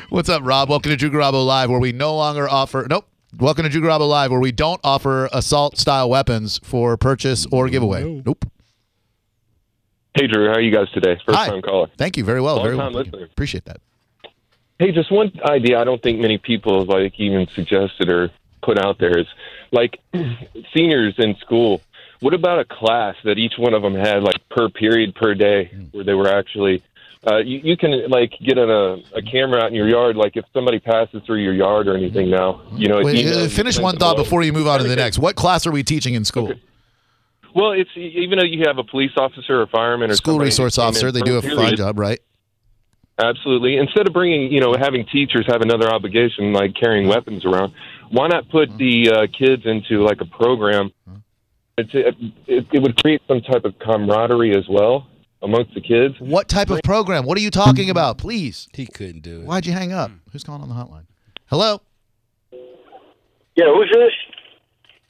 What's 0.09 0.29
up, 0.29 0.41
Rob? 0.43 0.69
Welcome 0.69 0.89
to 0.89 0.97
Drew 0.97 1.11
Garabo 1.11 1.45
Live, 1.45 1.69
where 1.69 1.79
we 1.79 1.91
no 1.91 2.15
longer 2.15 2.49
offer. 2.49 2.87
Nope. 2.89 3.07
Welcome 3.39 3.63
to 3.63 3.69
Drew 3.69 3.79
Garabo 3.79 4.05
Live, 4.05 4.31
where 4.31 4.39
we 4.41 4.51
don't 4.51 4.81
offer 4.83 5.29
assault-style 5.31 6.09
weapons 6.09 6.59
for 6.61 6.97
purchase 6.97 7.45
or 7.53 7.69
giveaway. 7.69 8.21
Nope. 8.25 8.43
Hey 10.13 10.27
Drew, 10.27 10.47
how 10.47 10.55
are 10.55 10.59
you 10.59 10.73
guys 10.73 10.89
today? 10.91 11.17
First 11.25 11.37
Hi. 11.37 11.47
time 11.47 11.61
caller. 11.61 11.87
Thank 11.97 12.17
you. 12.17 12.25
Very 12.25 12.41
well. 12.41 12.57
Long 12.57 12.65
Very 12.65 12.75
time 12.75 12.91
well. 12.91 13.03
listener. 13.03 13.23
Appreciate 13.23 13.63
that. 13.63 13.77
Hey, 14.77 14.91
just 14.91 15.09
one 15.09 15.31
idea 15.45 15.79
I 15.79 15.85
don't 15.85 16.03
think 16.03 16.19
many 16.19 16.37
people 16.37 16.83
like 16.83 17.17
even 17.17 17.47
suggested 17.55 18.09
or 18.09 18.29
put 18.61 18.77
out 18.77 18.97
there 18.99 19.17
is 19.17 19.27
like 19.71 20.01
seniors 20.75 21.15
in 21.17 21.37
school. 21.37 21.81
What 22.19 22.33
about 22.33 22.59
a 22.59 22.65
class 22.65 23.15
that 23.23 23.37
each 23.37 23.53
one 23.57 23.73
of 23.73 23.81
them 23.81 23.95
had 23.95 24.21
like 24.21 24.49
per 24.49 24.67
period 24.67 25.15
per 25.15 25.33
day 25.33 25.67
hmm. 25.73 25.83
where 25.91 26.03
they 26.03 26.13
were 26.13 26.27
actually 26.27 26.83
uh, 27.27 27.37
you, 27.37 27.59
you 27.63 27.77
can 27.77 28.09
like 28.09 28.31
get 28.45 28.57
on 28.57 28.69
a, 28.69 29.17
a 29.17 29.21
camera 29.21 29.61
out 29.61 29.67
in 29.67 29.73
your 29.73 29.89
yard 29.89 30.15
like 30.15 30.37
if 30.37 30.45
somebody 30.53 30.79
passes 30.79 31.21
through 31.25 31.41
your 31.43 31.53
yard 31.53 31.87
or 31.87 31.97
anything 31.97 32.29
now 32.29 32.61
you 32.73 32.87
know 32.87 33.01
Wait, 33.03 33.25
uh, 33.27 33.47
finish 33.49 33.77
one 33.77 33.97
thought 33.97 34.15
before 34.15 34.41
you 34.41 34.53
move 34.53 34.67
on 34.67 34.79
to 34.79 34.87
the 34.87 34.95
next. 34.95 35.19
What 35.19 35.35
class 35.35 35.67
are 35.67 35.71
we 35.71 35.83
teaching 35.83 36.13
in 36.13 36.23
school? 36.23 36.53
well 37.55 37.71
it's 37.71 37.89
even 37.95 38.37
though 38.39 38.45
you 38.45 38.63
have 38.65 38.77
a 38.77 38.83
police 38.83 39.11
officer 39.17 39.61
or 39.61 39.67
fireman 39.67 40.11
or 40.11 40.15
School 40.15 40.39
resource 40.39 40.77
officer. 40.77 41.11
They 41.11 41.21
do 41.21 41.37
a 41.37 41.41
fine 41.41 41.75
job, 41.75 41.99
right? 41.99 42.19
Absolutely. 43.21 43.75
Instead 43.75 44.07
of 44.07 44.13
bringing, 44.13 44.49
you 44.49 44.61
know, 44.61 44.73
having 44.79 45.05
teachers 45.05 45.45
have 45.47 45.61
another 45.61 45.91
obligation 45.91 46.53
like 46.53 46.73
carrying 46.73 47.09
weapons 47.09 47.43
around, 47.43 47.73
why 48.11 48.27
not 48.27 48.47
put 48.47 48.69
the 48.77 49.09
uh, 49.09 49.27
kids 49.37 49.63
into 49.65 50.05
like 50.05 50.21
a 50.21 50.25
program? 50.25 50.91
It, 51.77 52.15
it 52.47 52.81
would 52.81 52.95
create 53.01 53.21
some 53.27 53.41
type 53.41 53.65
of 53.65 53.77
camaraderie 53.79 54.55
as 54.55 54.67
well 54.69 55.08
amongst 55.41 55.73
the 55.73 55.81
kids. 55.81 56.15
What 56.19 56.47
type 56.47 56.69
of 56.69 56.81
program? 56.83 57.25
What 57.25 57.37
are 57.37 57.41
you 57.41 57.51
talking 57.51 57.89
about? 57.89 58.17
Please. 58.17 58.67
He 58.73 58.85
couldn't 58.85 59.21
do 59.21 59.41
it. 59.41 59.45
Why'd 59.45 59.65
you 59.65 59.73
hang 59.73 59.91
up? 59.93 60.11
Who's 60.31 60.43
calling 60.43 60.61
on 60.61 60.69
the 60.69 60.75
hotline? 60.75 61.05
Hello. 61.47 61.81
Yeah, 63.55 63.65
who's 63.73 63.89
this? 63.93 64.11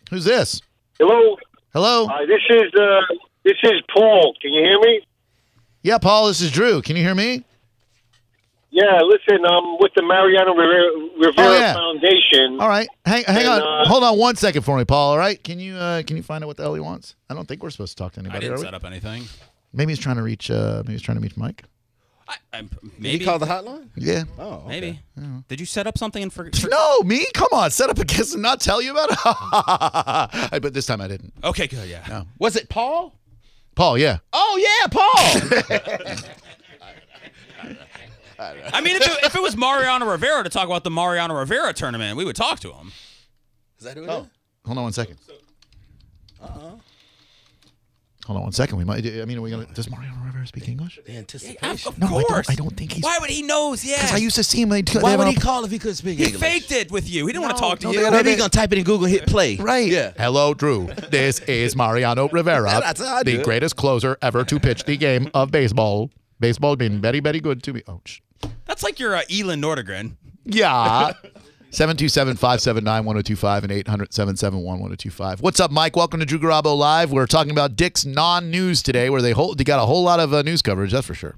Who's 0.09 0.23
this? 0.25 0.61
Hello. 0.99 1.37
Hello. 1.73 2.05
Uh, 2.07 2.25
this 2.25 2.41
is 2.49 2.71
uh, 2.79 3.01
this 3.43 3.57
is 3.63 3.73
Paul. 3.95 4.33
Can 4.41 4.51
you 4.53 4.63
hear 4.63 4.79
me? 4.79 5.01
Yeah, 5.83 5.97
Paul. 5.99 6.27
This 6.27 6.41
is 6.41 6.51
Drew. 6.51 6.81
Can 6.81 6.95
you 6.95 7.03
hear 7.03 7.13
me? 7.15 7.43
Yeah. 8.71 8.99
Listen, 9.03 9.45
um, 9.45 9.77
with 9.79 9.91
the 9.95 10.01
Mariano 10.03 10.53
Rivera, 10.53 10.91
Rivera 11.27 11.47
Oh, 11.47 11.53
yeah. 11.59 11.73
Foundation. 11.73 12.59
All 12.59 12.67
right. 12.69 12.87
Hang, 13.05 13.23
hang 13.25 13.37
And, 13.45 13.47
on. 13.47 13.61
uh, 13.61 13.87
Hold 13.87 14.03
on 14.03 14.17
one 14.17 14.35
second 14.35 14.63
for 14.63 14.77
me, 14.77 14.85
Paul. 14.85 15.11
All 15.11 15.17
right. 15.17 15.41
Can 15.43 15.59
you 15.59 15.75
uh, 15.75 16.01
can 16.03 16.17
you 16.17 16.23
find 16.23 16.43
out 16.43 16.47
what 16.47 16.57
the 16.57 16.63
hell 16.63 16.73
he 16.73 16.79
wants? 16.81 17.15
I 17.29 17.33
don't 17.35 17.47
think 17.47 17.61
we're 17.61 17.69
supposed 17.69 17.97
to 17.97 18.03
talk 18.03 18.13
to 18.13 18.19
anybody. 18.19 18.37
I 18.37 18.39
didn't 18.49 18.55
are 18.55 18.57
we? 18.59 18.63
set 18.65 18.73
up 18.73 18.83
anything. 18.85 19.23
Maybe 19.73 19.91
he's 19.91 19.99
trying 19.99 20.15
to 20.17 20.23
reach. 20.23 20.49
Uh, 20.51 20.81
maybe 20.85 20.93
he's 20.93 21.01
trying 21.01 21.17
to 21.17 21.21
reach 21.21 21.37
Mike. 21.37 21.63
I'm, 22.53 22.69
Did 23.01 23.19
he 23.19 23.25
call 23.25 23.39
the 23.39 23.47
hotline? 23.47 23.89
Yeah. 23.95 24.23
Oh, 24.37 24.63
okay. 24.65 24.67
Maybe. 24.67 24.99
Did 25.47 25.59
you 25.59 25.65
set 25.65 25.87
up 25.87 25.97
something 25.97 26.21
and 26.21 26.31
forget? 26.31 26.63
No, 26.69 26.99
me. 27.01 27.25
Come 27.33 27.47
on. 27.51 27.71
Set 27.71 27.89
up 27.89 27.97
a 27.97 28.05
kiss 28.05 28.33
and 28.33 28.43
not 28.43 28.61
tell 28.61 28.81
you 28.83 28.91
about 28.91 29.09
it. 30.51 30.61
but 30.61 30.73
this 30.75 30.85
time 30.85 31.01
I 31.01 31.07
didn't. 31.07 31.33
Okay, 31.43 31.65
good. 31.65 31.89
Yeah. 31.89 32.05
No. 32.07 32.27
Was 32.37 32.55
it 32.55 32.69
Paul? 32.69 33.15
Paul. 33.73 33.97
Yeah. 33.97 34.19
Oh 34.31 34.59
yeah, 34.61 34.87
Paul. 34.91 36.19
I 38.73 38.81
mean, 38.81 38.95
if 38.95 39.01
it, 39.05 39.23
if 39.25 39.35
it 39.35 39.41
was 39.41 39.57
Mariano 39.57 40.05
Rivera 40.09 40.43
to 40.43 40.49
talk 40.49 40.65
about 40.65 40.83
the 40.83 40.91
Mariano 40.91 41.33
Rivera 41.35 41.73
tournament, 41.73 42.15
we 42.15 42.23
would 42.25 42.35
talk 42.35 42.59
to 42.61 42.71
him. 42.71 42.91
Is 43.79 43.85
that 43.85 43.97
who 43.97 44.03
it 44.03 44.09
Oh. 44.09 44.21
is? 44.21 44.27
Hold 44.65 44.77
on 44.77 44.83
one 44.85 44.93
second. 44.93 45.17
Uh-uh. 46.41 46.71
Hold 48.29 48.37
on 48.37 48.43
one 48.43 48.51
second. 48.51 48.77
We 48.77 48.83
might. 48.83 49.03
I 49.03 49.25
mean, 49.25 49.39
are 49.39 49.41
we 49.41 49.49
gonna? 49.49 49.65
Does 49.73 49.89
Mariano 49.89 50.15
Rivera 50.23 50.45
speak 50.45 50.67
English? 50.69 50.99
The 51.03 51.13
anticipation. 51.17 51.93
No, 51.97 52.05
I 52.05 52.21
course. 52.21 52.45
don't. 52.45 52.51
I 52.51 52.55
don't 52.55 52.77
think 52.77 52.91
he's. 52.91 53.03
Why 53.03 53.17
would 53.19 53.31
he 53.31 53.41
knows? 53.41 53.83
Yeah. 53.83 53.95
Because 53.95 54.13
I 54.13 54.17
used 54.17 54.35
to 54.35 54.43
see 54.43 54.61
him. 54.61 54.69
They, 54.69 54.83
they 54.83 54.99
Why 54.99 55.15
would 55.15 55.25
he 55.29 55.33
call 55.33 55.65
if 55.65 55.71
he 55.71 55.79
couldn't 55.79 55.95
speak 55.95 56.19
he 56.19 56.25
English? 56.25 56.39
He 56.39 56.47
faked 56.59 56.71
it 56.71 56.91
with 56.91 57.09
you. 57.09 57.25
He 57.25 57.33
didn't 57.33 57.41
want 57.45 57.57
to 57.57 57.59
talk 57.59 57.79
to 57.79 57.87
no, 57.87 57.91
you. 57.91 58.03
they- 58.03 58.11
Maybe 58.11 58.29
he's 58.29 58.37
gonna 58.37 58.49
type 58.49 58.71
it 58.71 58.77
in 58.77 58.83
Google, 58.83 59.07
hit 59.07 59.25
play. 59.25 59.55
Right. 59.55 59.87
Yeah. 59.87 60.11
Hello, 60.15 60.53
Drew. 60.53 60.89
This 61.09 61.39
is 61.39 61.75
Mariano 61.75 62.29
Rivera, 62.31 62.69
That's 62.69 63.01
how 63.03 63.15
I 63.15 63.23
the 63.23 63.37
do 63.37 63.43
greatest 63.43 63.77
closer 63.77 64.15
ever 64.21 64.43
to 64.43 64.59
pitch 64.59 64.83
the 64.83 64.95
game 64.95 65.31
of 65.33 65.49
baseball. 65.49 66.11
Baseball 66.39 66.75
been 66.75 67.01
very, 67.01 67.21
very 67.21 67.39
good 67.39 67.63
to 67.63 67.73
me. 67.73 67.81
Oh, 67.87 67.99
sh- 68.05 68.19
That's 68.65 68.83
like 68.83 68.99
your 68.99 69.15
uh, 69.15 69.23
Elin 69.31 69.59
Nordegren. 69.59 70.17
yeah. 70.45 71.13
727-579-1025 71.71 73.63
and 73.63 73.71
800-771-1025. 73.71 75.41
What's 75.41 75.59
up, 75.59 75.71
Mike? 75.71 75.95
Welcome 75.95 76.19
to 76.19 76.25
Drew 76.25 76.39
Garabo 76.39 76.75
Live. 76.77 77.11
We're 77.11 77.27
talking 77.27 77.51
about 77.51 77.75
Dick's 77.75 78.05
non-news 78.05 78.81
today, 78.81 79.09
where 79.09 79.21
they 79.21 79.31
hold, 79.31 79.57
they 79.57 79.63
got 79.63 79.81
a 79.81 79.85
whole 79.85 80.03
lot 80.03 80.19
of 80.19 80.33
uh, 80.33 80.41
news 80.41 80.61
coverage, 80.61 80.91
that's 80.91 81.05
for 81.05 81.13
sure. 81.13 81.35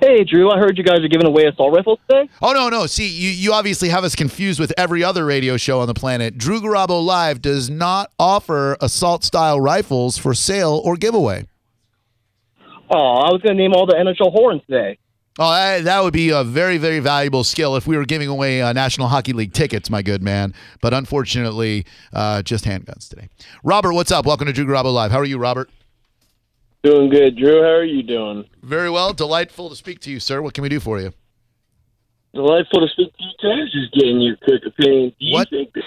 Hey, 0.00 0.24
Drew, 0.24 0.50
I 0.50 0.58
heard 0.58 0.76
you 0.78 0.84
guys 0.84 1.00
are 1.00 1.08
giving 1.08 1.26
away 1.26 1.44
assault 1.44 1.74
rifles 1.74 1.98
today. 2.08 2.28
Oh 2.42 2.52
no, 2.52 2.68
no. 2.68 2.86
See, 2.86 3.08
you, 3.08 3.30
you 3.30 3.52
obviously 3.52 3.88
have 3.88 4.04
us 4.04 4.14
confused 4.14 4.60
with 4.60 4.72
every 4.76 5.02
other 5.02 5.24
radio 5.24 5.56
show 5.56 5.80
on 5.80 5.86
the 5.86 5.94
planet. 5.94 6.36
Drew 6.36 6.60
Garabo 6.60 7.04
Live 7.04 7.40
does 7.40 7.70
not 7.70 8.10
offer 8.18 8.76
assault 8.80 9.24
style 9.24 9.60
rifles 9.60 10.18
for 10.18 10.34
sale 10.34 10.80
or 10.84 10.96
giveaway. 10.96 11.46
Oh, 12.90 12.96
I 12.96 13.32
was 13.32 13.40
going 13.42 13.56
to 13.56 13.62
name 13.62 13.72
all 13.72 13.86
the 13.86 13.94
NHL 13.94 14.32
horns 14.32 14.62
today. 14.70 14.98
Oh, 15.38 15.52
that, 15.52 15.84
that 15.84 16.02
would 16.02 16.14
be 16.14 16.30
a 16.30 16.42
very, 16.42 16.78
very 16.78 16.98
valuable 16.98 17.44
skill 17.44 17.76
if 17.76 17.86
we 17.86 17.96
were 17.96 18.06
giving 18.06 18.28
away 18.28 18.62
uh, 18.62 18.72
National 18.72 19.08
Hockey 19.08 19.34
League 19.34 19.52
tickets, 19.52 19.90
my 19.90 20.00
good 20.00 20.22
man. 20.22 20.54
But 20.80 20.94
unfortunately, 20.94 21.84
uh, 22.14 22.40
just 22.42 22.64
handguns 22.64 23.08
today. 23.10 23.28
Robert, 23.62 23.92
what's 23.92 24.10
up? 24.10 24.24
Welcome 24.24 24.46
to 24.46 24.52
Drew 24.54 24.64
Garabo 24.64 24.94
Live. 24.94 25.10
How 25.10 25.18
are 25.18 25.26
you, 25.26 25.36
Robert? 25.36 25.68
Doing 26.82 27.10
good, 27.10 27.36
Drew. 27.36 27.60
How 27.62 27.68
are 27.68 27.84
you 27.84 28.02
doing? 28.02 28.46
Very 28.62 28.88
well. 28.88 29.12
Delightful 29.12 29.68
to 29.68 29.76
speak 29.76 30.00
to 30.00 30.10
you, 30.10 30.20
sir. 30.20 30.40
What 30.40 30.54
can 30.54 30.62
we 30.62 30.70
do 30.70 30.80
for 30.80 31.00
you? 31.00 31.12
Delightful 32.32 32.80
to 32.80 32.88
speak 32.88 33.14
to 33.16 33.22
you 33.22 33.30
today. 33.38 33.62
Just 33.70 33.92
getting 33.92 34.20
your 34.22 34.36
quick 34.36 34.62
opinion. 34.64 35.10
Do 35.10 35.26
you 35.26 35.34
What? 35.34 35.50
think 35.50 35.72
the 35.74 35.82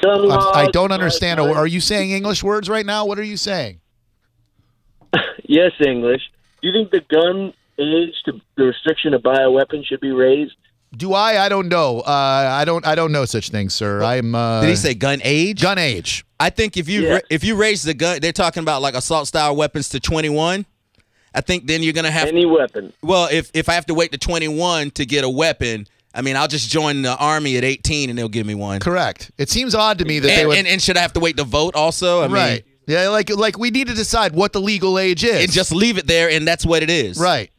I, 0.53 0.67
don't 0.71 0.91
understand. 0.91 1.39
Are 1.39 1.67
you 1.67 1.79
saying 1.79 2.11
English 2.11 2.43
words 2.43 2.69
right 2.69 2.85
now? 2.85 3.05
What 3.05 3.17
are 3.17 3.23
you 3.23 3.37
saying? 3.37 3.81
Yes, 5.51 5.71
English. 5.83 6.21
Do 6.61 6.67
you 6.67 6.73
think 6.73 6.91
the 6.91 7.01
gun 7.01 7.53
age 7.79 8.15
to 8.25 8.33
the 8.57 8.65
restriction 8.65 9.11
to 9.13 9.19
buy 9.19 9.41
a 9.41 9.49
weapon 9.51 9.83
should 9.87 9.99
be 10.01 10.11
raised 10.11 10.53
Do 10.95 11.13
I? 11.13 11.45
I 11.45 11.49
don't 11.49 11.69
know. 11.69 11.99
Uh, 11.99 12.09
I 12.61 12.65
don't. 12.65 12.83
I 12.85 12.95
don't 12.95 13.11
know 13.11 13.25
such 13.25 13.49
things, 13.49 13.75
sir. 13.75 14.01
I'm. 14.03 14.33
Uh, 14.33 14.61
Did 14.61 14.69
he 14.71 14.75
say 14.75 14.93
gun 14.95 15.21
age? 15.23 15.61
gun 15.61 15.77
age? 15.77 16.25
I 16.39 16.49
think 16.49 16.77
if 16.77 16.89
you 16.89 17.01
Yeah. 17.03 17.13
ra- 17.13 17.27
if 17.29 17.43
you 17.43 17.55
raise 17.55 17.83
the 17.83 17.93
gun, 17.93 18.19
they're 18.21 18.31
talking 18.31 18.61
about 18.63 18.81
like 18.81 18.95
assault 18.95 19.27
style 19.27 19.55
weapons 19.55 19.89
to 19.89 19.99
21. 19.99 20.65
I 21.35 21.41
think 21.41 21.67
then 21.67 21.83
you're 21.83 21.93
gonna 21.93 22.09
have 22.09 22.27
any 22.27 22.45
weapon. 22.45 22.91
Well, 23.03 23.27
if 23.31 23.51
if 23.53 23.69
I 23.69 23.73
have 23.73 23.85
to 23.85 23.93
wait 23.93 24.11
to 24.13 24.17
21 24.17 24.89
to 24.91 25.05
get 25.05 25.23
a 25.23 25.29
weapon, 25.29 25.85
I 26.15 26.23
mean, 26.23 26.35
I'll 26.35 26.47
just 26.47 26.71
join 26.71 27.03
the 27.03 27.15
army 27.17 27.55
at 27.57 27.63
18 27.63 28.09
and 28.09 28.17
they'll 28.17 28.27
give 28.27 28.47
me 28.47 28.55
one. 28.55 28.79
Correct. 28.79 29.29
It 29.37 29.49
seems 29.49 29.75
odd 29.75 29.99
to 29.99 30.05
me 30.05 30.17
that 30.17 30.31
and, 30.31 30.39
they 30.41 30.45
would. 30.47 30.57
and, 30.57 30.67
and 30.67 30.81
should 30.81 30.97
I 30.97 31.01
have 31.01 31.13
to 31.13 31.19
wait 31.19 31.37
to 31.37 31.43
vote 31.43 31.75
also? 31.75 32.21
I 32.21 32.27
mean, 32.27 32.31
right. 32.33 32.65
Yeah. 32.87 33.09
Like 33.09 33.29
like 33.29 33.59
we 33.59 33.69
need 33.69 33.87
to 33.89 33.93
decide 33.93 34.33
what 34.33 34.53
the 34.53 34.59
legal 34.61 34.97
age 34.97 35.23
is. 35.23 35.43
and 35.43 35.51
just 35.51 35.71
leave 35.71 35.99
it 35.99 36.07
there, 36.07 36.31
and 36.31 36.47
that's 36.47 36.65
what 36.65 36.81
it 36.81 36.89
is. 36.89 37.19
right. 37.19 37.51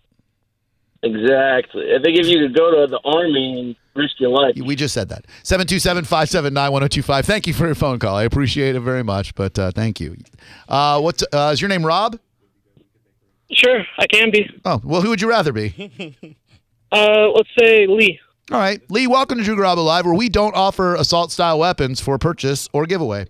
Exactly. 1.03 1.95
I 1.95 2.03
think 2.03 2.19
if 2.19 2.27
you 2.27 2.41
could 2.41 2.55
go 2.55 2.71
to 2.71 2.87
the 2.87 3.01
army 3.05 3.61
and 3.61 3.77
risk 3.95 4.21
your 4.21 4.31
life. 4.31 4.55
We 4.63 4.77
just 4.77 4.93
said 4.93 5.09
that. 5.09 5.27
727-579-1025. 5.45 7.25
Thank 7.25 7.47
you 7.47 7.55
for 7.55 7.67
your 7.67 7.75
phone 7.75 7.99
call. 7.99 8.17
I 8.17 8.25
appreciate 8.25 8.77
it 8.77 8.81
very 8.81 9.03
much, 9.03 9.35
but 9.35 9.59
uh, 9.59 9.71
thank 9.71 9.99
you. 9.99 10.17
Uh, 10.69 11.01
what's 11.01 11.25
uh, 11.33 11.51
is 11.53 11.61
your 11.61 11.69
name 11.69 11.85
Rob? 11.87 12.19
Sure, 13.53 13.83
I 13.99 14.07
can 14.07 14.31
be. 14.31 14.49
Oh, 14.65 14.81
well, 14.85 15.01
who 15.01 15.09
would 15.09 15.21
you 15.21 15.29
rather 15.29 15.53
be? 15.53 16.17
Uh, 16.93 17.29
let's 17.37 17.49
say 17.57 17.87
Lee. 17.87 18.19
All 18.51 18.59
right. 18.59 18.81
Lee, 18.91 19.07
welcome 19.07 19.39
to 19.39 19.45
Drew 19.45 19.55
Garabo 19.55 19.85
Live, 19.85 20.05
where 20.05 20.15
we 20.15 20.29
don't 20.29 20.57
offer 20.57 20.97
assault 20.97 21.31
style 21.31 21.61
weapons 21.61 22.01
for 22.01 22.19
purchase 22.19 22.69
or 22.73 22.85
giveaway. 22.85 23.29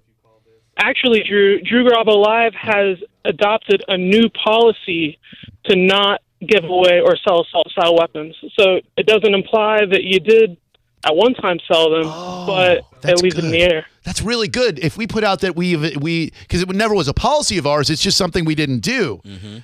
Actually, 0.79 1.23
Drew, 1.29 1.61
Drew 1.61 1.85
Garabo 1.85 2.25
Live 2.25 2.55
has 2.55 2.97
adopted 3.27 3.85
a 3.89 3.99
new 3.99 4.31
policy 4.31 5.19
to 5.67 5.77
not 5.77 6.23
give 6.47 6.65
away 6.65 7.01
or 7.01 7.17
sell 7.17 7.43
assault 7.43 7.71
style 7.71 7.97
weapons. 7.97 8.35
So 8.59 8.81
it 8.97 9.07
doesn't 9.07 9.35
imply 9.35 9.85
that 9.91 10.05
you 10.05 10.21
did 10.21 10.57
at 11.05 11.17
one 11.17 11.33
time 11.35 11.59
sell 11.71 11.91
them, 11.91 12.05
but 12.47 12.83
it 13.05 13.23
leaves 13.23 13.39
it 13.39 13.45
in 13.45 13.51
the 13.51 13.63
air. 13.63 13.87
That's 14.03 14.23
really 14.23 14.49
good. 14.49 14.79
If 14.79 14.97
we 14.97 15.07
put 15.07 15.25
out 15.25 15.41
that 15.41 15.57
we 15.57 15.77
we 15.77 16.33
because 16.41 16.63
it 16.63 16.69
never 16.71 16.95
was 16.95 17.09
a 17.09 17.15
policy 17.15 17.59
of 17.59 17.67
ours, 17.67 17.91
it's 17.91 18.03
just 18.03 18.17
something 18.17 18.45
we 18.45 18.55
didn't 18.55 18.81
do. 18.81 19.21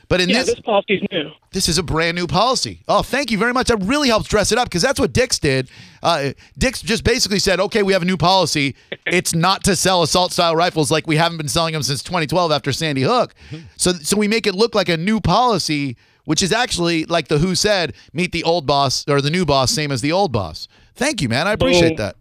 But 0.09 0.21
in 0.21 0.29
yeah, 0.29 0.41
this, 0.41 0.55
this 0.55 0.61
policy's 0.61 1.03
new. 1.11 1.31
this 1.53 1.69
is 1.69 1.79
a 1.79 1.83
brand 1.83 2.17
new 2.17 2.27
policy. 2.27 2.83
Oh, 2.87 3.03
thank 3.03 3.31
you 3.31 3.39
very 3.39 3.53
much. 3.53 3.69
That 3.69 3.83
really 3.83 4.09
helps 4.09 4.29
dress 4.29 4.53
it 4.53 4.59
up 4.59 4.69
because 4.69 4.83
that's 4.83 5.01
what 5.01 5.13
Dick's 5.13 5.39
did. 5.39 5.71
Uh, 6.03 6.33
Dick's 6.57 6.83
just 6.83 7.03
basically 7.03 7.39
said, 7.39 7.61
"Okay, 7.61 7.83
we 7.83 7.93
have 7.95 8.03
a 8.03 8.07
new 8.07 8.19
policy. 8.19 8.77
It's 9.07 9.35
not 9.35 9.65
to 9.65 9.75
sell 9.75 10.03
assault 10.03 10.33
style 10.33 10.55
rifles 10.55 10.91
like 10.91 11.07
we 11.07 11.17
haven't 11.17 11.39
been 11.39 11.49
selling 11.49 11.73
them 11.73 11.83
since 11.83 12.03
2012 12.03 12.53
after 12.53 12.73
Sandy 12.73 13.03
Hook." 13.03 13.35
So, 13.77 13.93
so 13.93 14.17
we 14.19 14.29
make 14.29 14.47
it 14.47 14.55
look 14.55 14.75
like 14.75 14.89
a 14.91 14.97
new 14.99 15.21
policy, 15.21 15.97
which 16.27 16.43
is 16.43 16.53
actually 16.53 17.07
like 17.07 17.29
the 17.29 17.39
Who 17.39 17.55
said, 17.55 17.95
"Meet 18.13 18.33
the 18.33 18.45
old 18.45 18.67
boss 18.67 19.05
or 19.09 19.23
the 19.23 19.31
new 19.31 19.47
boss, 19.47 19.73
same 19.73 19.91
as 19.91 20.03
the 20.03 20.13
old 20.13 20.31
boss." 20.31 20.69
Thank 20.95 21.23
you, 21.23 21.31
man. 21.31 21.49
I 21.49 21.53
appreciate 21.53 21.97
Boom. 21.97 22.07
that. 22.07 22.17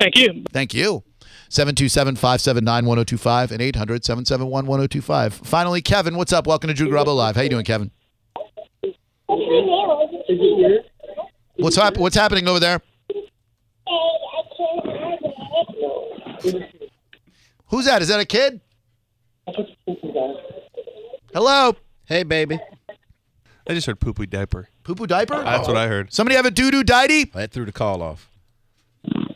Thank 0.00 0.16
you. 0.16 0.44
Thank 0.50 0.72
you. 0.72 1.02
727 1.50 2.16
579 2.16 2.84
1025 2.84 3.52
and 3.52 3.62
800 3.62 4.04
771 4.04 4.66
1025. 4.66 5.34
Finally, 5.34 5.82
Kevin, 5.82 6.16
what's 6.16 6.32
up? 6.32 6.46
Welcome 6.46 6.68
to 6.68 6.74
Drew 6.74 6.88
Garabo 6.88 7.16
Live. 7.16 7.36
How 7.36 7.42
you 7.42 7.48
doing, 7.48 7.64
Kevin? 7.64 7.90
What's, 11.56 11.76
hap- 11.76 11.96
what's 11.96 12.16
happening 12.16 12.46
over 12.48 12.60
there? 12.60 12.80
Who's 17.68 17.86
that? 17.86 18.02
Is 18.02 18.08
that 18.08 18.20
a 18.20 18.24
kid? 18.24 18.60
Hello? 21.32 21.74
Hey, 22.06 22.22
baby. 22.22 22.58
I 23.68 23.74
just 23.74 23.86
heard 23.86 24.00
poo 24.00 24.14
poo 24.14 24.24
diaper. 24.24 24.70
Poo 24.82 24.94
poo 24.94 25.06
diaper? 25.06 25.44
That's 25.44 25.68
what 25.68 25.76
I 25.76 25.84
oh. 25.84 25.88
heard. 25.88 26.10
Somebody 26.10 26.36
have 26.36 26.46
a 26.46 26.50
doo 26.50 26.70
doo 26.70 26.82
diety? 26.82 27.30
That 27.32 27.52
threw 27.52 27.66
the 27.66 27.72
call 27.72 28.00
off. 28.02 28.30
Doo-doo 29.04 29.34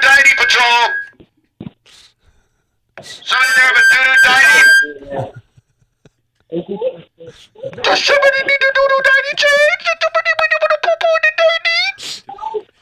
Diety 0.00 0.34
Patrol! 0.38 0.88
Somebody 3.02 3.52
there 3.56 3.66
have 3.68 3.76
a 3.76 3.84
doo-doo 3.92 4.16
diety? 4.24 4.64
Does 7.82 8.04
somebody 8.04 8.40
need 8.40 8.56
a 8.56 8.72
doo-doo 8.72 9.00
diety 9.04 9.32
change? 9.36 9.80
Does 9.84 9.98
somebody 10.00 10.30
need 10.40 10.52
a 10.54 10.56
poo-poo 10.80 11.12
in 11.12 11.20
the 11.24 11.32
diety? 11.40 11.80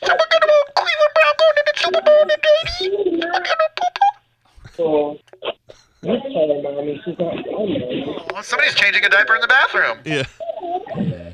Someone 0.07 0.29
got 0.31 0.39
a 0.39 0.43
Cleveland 0.79 1.13
Brown 1.17 1.35
going 1.41 1.57
to 1.57 1.63
the 1.67 1.75
Super 1.83 2.03
Bowl 2.07 2.21
in 2.23 2.29
the 2.29 2.39
diety? 2.47 2.87
I 3.25 3.27
got 3.43 3.57
no 3.59 3.67
poo-poo. 4.77 5.19
Well, 6.05 6.21
somebody's 8.43 8.75
changing 8.75 9.05
a 9.05 9.09
diaper 9.09 9.37
in 9.37 9.41
the 9.41 9.47
bathroom. 9.47 9.99
Yeah. 10.05 10.25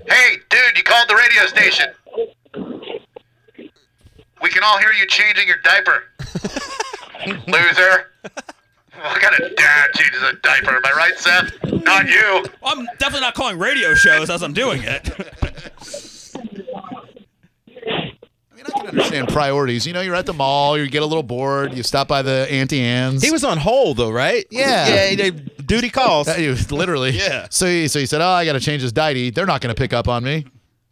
Hey, 0.07 0.37
dude, 0.50 0.76
you 0.76 0.83
called 0.83 1.09
the 1.09 1.16
radio 1.16 1.46
station. 1.46 1.87
We 4.42 4.50
can 4.50 4.62
all 4.62 4.78
hear 4.78 4.92
you 4.92 5.07
changing 5.07 5.48
your 5.48 5.57
diaper. 5.64 6.04
Loser. 7.46 8.11
What 8.22 9.20
kind 9.20 9.35
of 9.40 9.57
dad 9.57 9.90
changes 9.94 10.22
a 10.22 10.35
diaper? 10.42 10.76
Am 10.76 10.85
I 10.85 10.92
right, 10.92 11.16
Seth? 11.16 11.52
Not 11.85 12.09
you. 12.09 12.44
I'm 12.62 12.85
definitely 12.98 13.20
not 13.20 13.35
calling 13.35 13.59
radio 13.59 13.94
shows 13.94 14.28
as 14.28 14.42
I'm 14.42 14.52
doing 14.52 14.83
it. 14.83 15.11
Understand 18.86 19.28
priorities. 19.28 19.86
You 19.86 19.92
know, 19.92 20.00
you're 20.00 20.14
at 20.14 20.26
the 20.26 20.32
mall, 20.32 20.78
you 20.78 20.86
get 20.88 21.02
a 21.02 21.06
little 21.06 21.22
bored, 21.22 21.74
you 21.74 21.82
stop 21.82 22.08
by 22.08 22.22
the 22.22 22.46
Auntie 22.50 22.80
Anne's. 22.80 23.22
He 23.22 23.30
was 23.30 23.44
on 23.44 23.58
hold 23.58 23.96
though, 23.96 24.10
right? 24.10 24.46
Yeah. 24.50 24.88
Yeah. 24.88 25.14
they- 25.30 25.30
duty 25.68 25.90
calls. 25.90 26.28
He 26.38 26.48
was 26.48 26.70
literally. 26.72 27.10
Yeah. 27.10 27.46
So 27.50 27.66
he, 27.66 27.88
so 27.88 27.98
he 27.98 28.06
said, 28.06 28.20
"Oh, 28.20 28.28
I 28.28 28.44
got 28.44 28.52
to 28.54 28.60
change 28.60 28.82
his 28.82 28.92
diety. 28.92 29.30
They're 29.30 29.46
not 29.46 29.60
going 29.60 29.74
to 29.74 29.78
pick 29.78 29.92
up 29.92 30.08
on 30.08 30.22
me." 30.24 30.46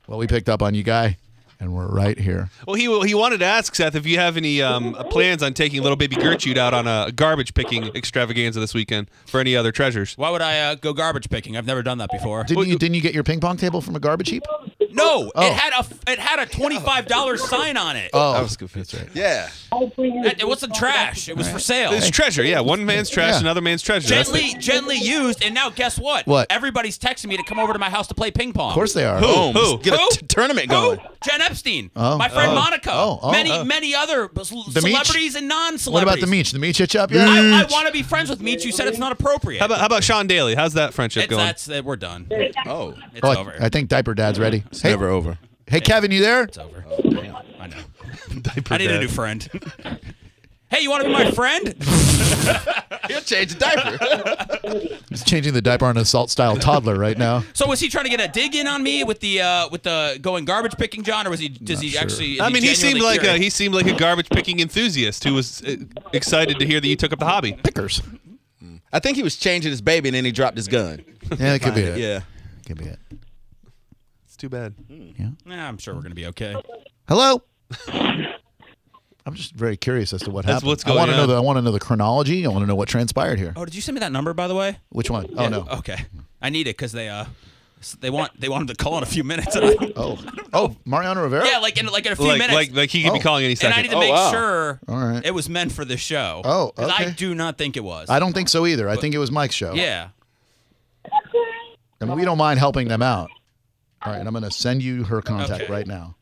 Well, 0.08 0.18
we 0.18 0.26
picked 0.26 0.48
up 0.48 0.60
on 0.62 0.74
you, 0.74 0.82
guy, 0.82 1.16
and 1.60 1.72
we're 1.74 1.86
right 1.88 2.18
here. 2.18 2.50
Well, 2.66 2.74
he 2.74 2.84
he 3.06 3.14
wanted 3.14 3.38
to 3.38 3.44
ask 3.46 3.74
Seth 3.74 3.94
if 3.94 4.06
you 4.06 4.18
have 4.18 4.36
any 4.36 4.60
um, 4.62 4.94
plans 5.10 5.42
on 5.42 5.54
taking 5.54 5.82
little 5.82 5.96
baby 5.96 6.16
Gertrude 6.16 6.58
out 6.58 6.74
on 6.74 6.86
a 6.86 7.10
garbage 7.12 7.54
picking 7.54 7.84
extravaganza 7.96 8.60
this 8.60 8.74
weekend 8.74 9.08
for 9.26 9.40
any 9.40 9.56
other 9.56 9.72
treasures. 9.72 10.14
Why 10.16 10.30
would 10.30 10.42
I 10.42 10.58
uh, 10.60 10.74
go 10.76 10.92
garbage 10.92 11.28
picking? 11.30 11.56
I've 11.56 11.66
never 11.66 11.82
done 11.82 11.98
that 11.98 12.10
before. 12.10 12.44
Didn't 12.44 12.66
you? 12.66 12.78
Didn't 12.78 12.94
you 12.94 13.00
get 13.00 13.14
your 13.14 13.24
ping 13.24 13.40
pong 13.40 13.56
table 13.56 13.80
from 13.80 13.96
a 13.96 14.00
garbage 14.00 14.30
heap? 14.30 14.42
No, 14.92 15.30
Oh. 15.34 15.46
it 15.46 15.52
had 15.52 15.72
a 15.72 16.10
it 16.12 16.18
had 16.18 16.38
a 16.40 16.46
twenty 16.46 16.78
five 16.80 17.06
dollars 17.06 17.42
sign 17.48 17.76
on 17.76 17.96
it. 17.96 18.10
Oh, 18.12 18.32
That 18.34 18.42
was 18.42 18.56
good. 18.56 18.68
That's 18.70 18.94
right. 18.94 19.08
Yeah. 19.14 19.48
It, 19.72 20.40
it 20.40 20.48
wasn't 20.48 20.74
trash. 20.74 21.28
It 21.28 21.36
was 21.36 21.48
for 21.48 21.58
sale. 21.58 21.92
It's 21.92 22.10
treasure, 22.10 22.42
yeah. 22.42 22.60
One 22.60 22.84
man's 22.86 23.10
trash, 23.10 23.34
Yeah. 23.34 23.40
another 23.40 23.60
man's 23.60 23.82
treasure. 23.82 24.08
That's 24.14 24.30
the- 24.30 24.38
Gently, 24.38 24.60
gently 24.60 24.96
used, 24.96 25.42
and 25.44 25.54
now 25.54 25.70
guess 25.70 25.98
what? 25.98 26.26
What? 26.26 26.46
Everybody's 26.50 26.98
texting 26.98 27.26
me 27.26 27.36
to 27.36 27.42
come 27.42 27.58
over 27.58 27.72
to 27.72 27.78
my 27.78 27.90
house 27.90 28.06
to 28.08 28.14
play 28.14 28.30
ping 28.30 28.52
pong. 28.52 28.68
Of 28.70 28.74
course 28.74 28.92
they 28.92 29.04
are. 29.04 29.18
Who? 29.18 29.52
Who? 29.52 29.78
Get 29.78 29.94
a 29.94 29.96
Who? 29.98 30.08
t- 30.12 30.26
tournament 30.26 30.66
Who? 30.70 30.74
going. 30.96 31.00
Jen 31.26 31.40
Epstein, 31.42 31.90
Oh. 31.96 32.16
my 32.16 32.28
friend 32.28 32.52
Oh. 32.52 32.54
Monica, 32.54 32.90
Oh, 32.92 33.18
oh, 33.22 33.30
many 33.32 33.50
oh. 33.52 33.64
many 33.64 33.94
other 33.94 34.28
c- 34.34 34.54
The 34.72 34.80
Meech? 34.82 34.92
celebrities 34.94 35.34
and 35.34 35.48
non-celebrities. 35.48 35.92
What 35.92 36.02
about 36.02 36.20
the 36.20 36.26
Meech? 36.30 36.52
The 36.52 36.58
Meech 36.58 36.78
hit 36.78 36.94
you 36.94 37.00
up 37.00 37.10
yet? 37.10 37.28
I, 37.28 37.62
I 37.62 37.64
want 37.70 37.86
to 37.86 37.92
be 37.92 38.02
friends 38.02 38.30
with 38.30 38.40
Meech. 38.40 38.64
You 38.64 38.72
said 38.72 38.88
it's 38.88 38.98
not 38.98 39.12
appropriate. 39.12 39.58
How 39.58 39.66
about 39.66 39.78
how 39.80 39.86
about 39.86 40.04
Sean 40.04 40.26
Daly? 40.26 40.54
How's 40.54 40.74
that 40.74 40.94
friendship 40.94 41.24
it's, 41.24 41.30
going? 41.30 41.44
that's 41.44 41.64
that 41.66 41.84
we're 41.84 41.96
done. 41.96 42.28
Oh, 42.66 42.94
It's 43.12 43.20
Oh, 43.22 43.30
I- 43.30 43.36
over. 43.36 43.54
I, 43.60 43.68
think 43.68 43.88
Diaper 43.88 44.14
Dad's 44.14 44.38
ready. 44.38 44.62
it's 44.66 44.80
Hey, 44.82 44.90
never 44.90 45.08
over. 45.08 45.38
hey, 45.66 45.80
Kevin, 45.80 46.10
you 46.10 46.20
there? 46.20 46.44
It's 46.44 46.58
over. 46.58 46.84
Oh, 46.88 47.42
I 47.60 47.66
know. 47.68 47.76
Diaper 48.42 48.74
I 48.74 48.76
need 48.78 48.90
a 48.90 49.00
new 49.00 49.08
friend. 49.08 49.48
hey, 50.70 50.80
you 50.80 50.90
want 50.90 51.02
to 51.02 51.08
be 51.08 51.12
my 51.12 51.30
friend? 51.30 51.68
He'll 53.08 53.20
change 53.20 53.54
the 53.54 53.58
diaper. 53.58 54.96
He's 55.08 55.24
changing 55.24 55.52
the 55.54 55.62
diaper 55.62 55.84
on 55.86 55.96
an 55.96 56.02
assault 56.02 56.30
style 56.30 56.56
toddler 56.56 56.96
right 56.98 57.16
now. 57.16 57.44
So 57.52 57.66
was 57.66 57.80
he 57.80 57.88
trying 57.88 58.04
to 58.04 58.10
get 58.10 58.20
a 58.20 58.28
dig 58.28 58.54
in 58.54 58.66
on 58.66 58.82
me 58.82 59.04
with 59.04 59.20
the 59.20 59.40
uh, 59.40 59.68
with 59.68 59.82
the 59.84 60.18
going 60.20 60.44
garbage 60.44 60.76
picking, 60.76 61.02
John, 61.02 61.26
or 61.26 61.30
was 61.30 61.40
he 61.40 61.48
does 61.48 61.80
he 61.80 61.96
actually? 61.96 62.40
I 62.40 62.48
mean, 62.50 62.62
he 62.62 62.74
seemed 62.74 62.98
genuinely 62.98 63.18
like 63.18 63.26
a, 63.26 63.38
he 63.38 63.50
seemed 63.50 63.74
like 63.74 63.86
a 63.86 63.94
garbage 63.94 64.28
picking 64.28 64.60
enthusiast 64.60 65.24
who 65.24 65.34
was 65.34 65.62
uh, 65.62 65.76
excited 66.12 66.58
to 66.58 66.66
hear 66.66 66.80
that 66.80 66.88
you 66.88 66.96
took 66.96 67.12
up 67.12 67.18
the 67.18 67.26
hobby. 67.26 67.52
Pickers. 67.52 68.02
I 68.92 68.98
think 68.98 69.16
he 69.16 69.22
was 69.22 69.36
changing 69.36 69.70
his 69.70 69.82
baby 69.82 70.08
and 70.08 70.16
then 70.16 70.24
he 70.24 70.32
dropped 70.32 70.56
his 70.56 70.68
gun. 70.68 71.04
Yeah, 71.30 71.36
that 71.36 71.62
could 71.62 71.74
be 71.74 71.80
it. 71.82 71.98
Yeah. 71.98 72.20
Could 72.66 72.78
be 72.78 72.86
it. 72.86 72.98
It's 74.24 74.36
too 74.36 74.48
bad. 74.48 74.74
Nah, 75.44 75.68
I'm 75.68 75.78
sure 75.78 75.94
we're 75.94 76.02
gonna 76.02 76.14
be 76.14 76.26
okay. 76.26 76.54
Hello. 77.08 77.42
I'm 79.26 79.34
just 79.34 79.54
very 79.54 79.76
curious 79.76 80.12
as 80.12 80.22
to 80.22 80.30
what 80.30 80.46
That's 80.46 80.54
happened. 80.54 80.68
what's 80.68 80.86
I 80.86 80.90
want 80.90 80.98
going 80.98 81.10
to 81.10 81.16
know 81.16 81.22
on. 81.24 81.28
the 81.28 81.36
I 81.36 81.40
want 81.40 81.56
to 81.58 81.62
know 81.62 81.72
the 81.72 81.80
chronology. 81.80 82.46
I 82.46 82.48
want 82.48 82.62
to 82.62 82.66
know 82.66 82.76
what 82.76 82.88
transpired 82.88 83.38
here. 83.38 83.52
Oh, 83.56 83.64
did 83.64 83.74
you 83.74 83.80
send 83.82 83.94
me 83.96 84.00
that 84.00 84.12
number 84.12 84.32
by 84.32 84.46
the 84.46 84.54
way? 84.54 84.78
Which 84.90 85.10
one? 85.10 85.26
Oh 85.36 85.42
Yeah, 85.42 85.48
no. 85.48 85.66
Okay, 85.78 86.06
I 86.40 86.48
need 86.50 86.62
it 86.68 86.76
because 86.76 86.92
they 86.92 87.08
uh 87.08 87.24
s- 87.80 87.96
they 88.00 88.08
want 88.08 88.40
they 88.40 88.48
want 88.48 88.62
him 88.62 88.66
to 88.68 88.74
call 88.76 88.96
in 88.98 89.02
a 89.02 89.06
few 89.06 89.24
minutes. 89.24 89.56
And 89.56 89.64
I, 89.80 89.92
Oh. 89.96 90.18
Oh, 90.52 90.76
Mariano 90.84 91.22
Rivera. 91.24 91.44
yeah, 91.46 91.58
like 91.58 91.76
in 91.76 91.86
like 91.86 92.06
in 92.06 92.12
a 92.12 92.16
few 92.16 92.26
Like, 92.28 92.38
minutes. 92.38 92.54
like 92.54 92.72
like 92.74 92.90
he 92.90 93.02
could 93.02 93.12
be 93.14 93.18
Oh. 93.18 93.22
calling 93.22 93.44
any 93.44 93.56
second. 93.56 93.78
and 93.78 93.86
second. 93.86 93.98
I 93.98 94.00
need 94.00 94.06
to 94.08 94.12
Oh, 94.12 94.16
make 94.16 94.16
wow. 94.16 94.30
sure 94.30 94.80
All 94.88 94.96
right. 94.96 95.24
it 95.26 95.34
was 95.34 95.48
meant 95.48 95.72
for 95.72 95.84
the 95.84 95.96
show. 95.96 96.42
Oh, 96.44 96.72
'Cause 96.76 96.88
I 96.88 97.02
okay. 97.06 97.12
do 97.16 97.34
not 97.34 97.58
think 97.58 97.76
it 97.76 97.82
was. 97.84 98.08
I 98.08 98.20
don't 98.20 98.32
think 98.32 98.48
so 98.48 98.64
either. 98.64 98.88
I 98.88 98.94
think 98.96 99.12
it 99.14 99.18
was 99.18 99.32
Mike's 99.32 99.56
show. 99.56 99.74
Yeah. 99.74 100.08
And 102.00 102.14
we 102.14 102.24
don't 102.24 102.38
mind 102.38 102.60
helping 102.60 102.86
them 102.88 103.02
out. 103.02 103.30
All 104.02 104.12
right, 104.12 104.24
I'm 104.24 104.30
going 104.32 104.44
to 104.44 104.50
send 104.52 104.82
you 104.82 105.02
her 105.04 105.20
contact 105.22 105.64
Okay. 105.64 105.72
right 105.72 105.86
now. 105.86 106.14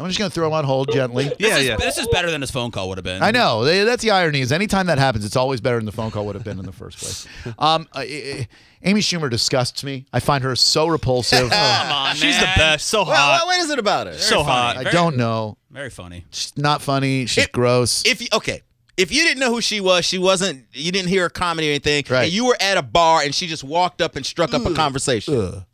I'm 0.00 0.06
just 0.08 0.18
going 0.18 0.30
to 0.30 0.34
throw 0.34 0.46
him 0.48 0.52
on 0.52 0.64
hold 0.64 0.92
gently. 0.92 1.30
This 1.38 1.56
is, 1.58 1.78
This 1.78 1.98
is 1.98 2.08
better 2.08 2.30
than 2.30 2.40
his 2.40 2.50
phone 2.50 2.70
call 2.70 2.88
would 2.88 2.98
have 2.98 3.04
been. 3.04 3.22
I 3.22 3.30
know. 3.30 3.64
They- 3.64 3.84
That's 3.84 4.02
the 4.02 4.10
irony. 4.10 4.40
Is 4.40 4.50
anytime 4.52 4.86
that 4.86 4.98
happens, 4.98 5.24
it's 5.24 5.36
always 5.36 5.60
better 5.60 5.76
than 5.76 5.86
the 5.86 5.92
phone 5.92 6.10
call 6.10 6.26
would 6.26 6.34
have 6.34 6.44
been 6.44 6.58
in 6.58 6.64
the 6.66 6.72
first 6.72 6.98
place. 6.98 7.26
Um, 7.58 7.86
uh, 7.94 8.00
uh, 8.00 8.44
Amy 8.82 9.00
Schumer 9.00 9.30
disgusts 9.30 9.82
me. 9.84 10.04
I 10.12 10.20
find 10.20 10.42
her 10.44 10.54
so 10.56 10.86
repulsive. 10.88 11.48
Come 11.50 11.92
on, 11.92 12.14
She's 12.16 12.36
the 12.38 12.44
man. 12.46 12.58
best. 12.58 12.86
So 12.88 13.04
Well, 13.04 13.14
hot. 13.14 13.40
what- 13.42 13.46
what 13.46 13.60
is 13.60 13.70
it 13.70 13.78
about 13.78 14.06
her? 14.08 14.14
So 14.18 14.42
hot. 14.42 14.76
I 14.76 14.84
don't 14.90 15.16
know. 15.16 15.56
Very 15.70 15.90
funny. 15.90 16.24
She's 16.30 16.56
not 16.56 16.82
funny. 16.82 17.26
She's 17.26 17.46
gross. 17.46 18.02
If 18.04 18.20
you, 18.20 18.28
okay, 18.32 18.62
if 18.96 19.10
you 19.12 19.22
didn't 19.24 19.40
know 19.40 19.50
who 19.52 19.60
she 19.60 19.80
was, 19.80 20.04
she 20.04 20.18
wasn't. 20.18 20.66
You 20.72 20.92
didn't 20.92 21.08
hear 21.08 21.22
her 21.24 21.28
comedy 21.30 21.68
or 21.68 21.70
anything, 21.70 22.04
Right. 22.08 22.24
and 22.24 22.32
you 22.32 22.44
were 22.46 22.56
at 22.60 22.76
a 22.76 22.82
bar 22.82 23.22
and 23.22 23.34
she 23.34 23.46
just 23.46 23.64
walked 23.64 24.00
up 24.02 24.14
and 24.16 24.24
struck 24.26 24.52
up 24.54 24.64
a 24.66 24.74
conversation. 24.74 25.64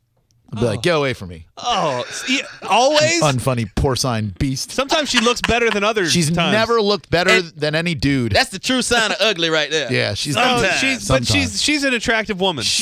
I'd 0.53 0.59
be 0.61 0.67
like, 0.67 0.83
get 0.83 0.97
away 0.97 1.13
from 1.13 1.29
me. 1.29 1.47
Oh, 1.57 2.05
see, 2.11 2.43
always. 2.63 3.23
Unfunny 3.23 3.73
porcine 3.75 4.37
beast. 4.39 4.73
Sometimes 4.73 5.09
she 5.09 5.21
looks 5.21 5.41
better 5.43 5.71
than 5.71 5.85
others. 5.85 6.13
She's 6.13 6.31
times. 6.31 6.53
never 6.53 6.81
looked 6.81 7.09
better 7.11 7.41
than 7.43 7.75
any 7.75 7.95
dude. 7.95 8.33
That's 8.33 8.51
the 8.51 8.59
true 8.59 8.83
sign 8.83 9.13
of 9.13 9.19
ugly, 9.21 9.51
right 9.51 9.71
there. 9.71 9.93
yeah, 9.93 10.15
she's 10.15 10.35
No, 10.35 10.69
she's 10.81 11.07
but 11.07 11.27
she's 11.27 11.63
she's 11.63 11.85
an 11.85 11.95
attractive 11.95 12.41
woman. 12.41 12.65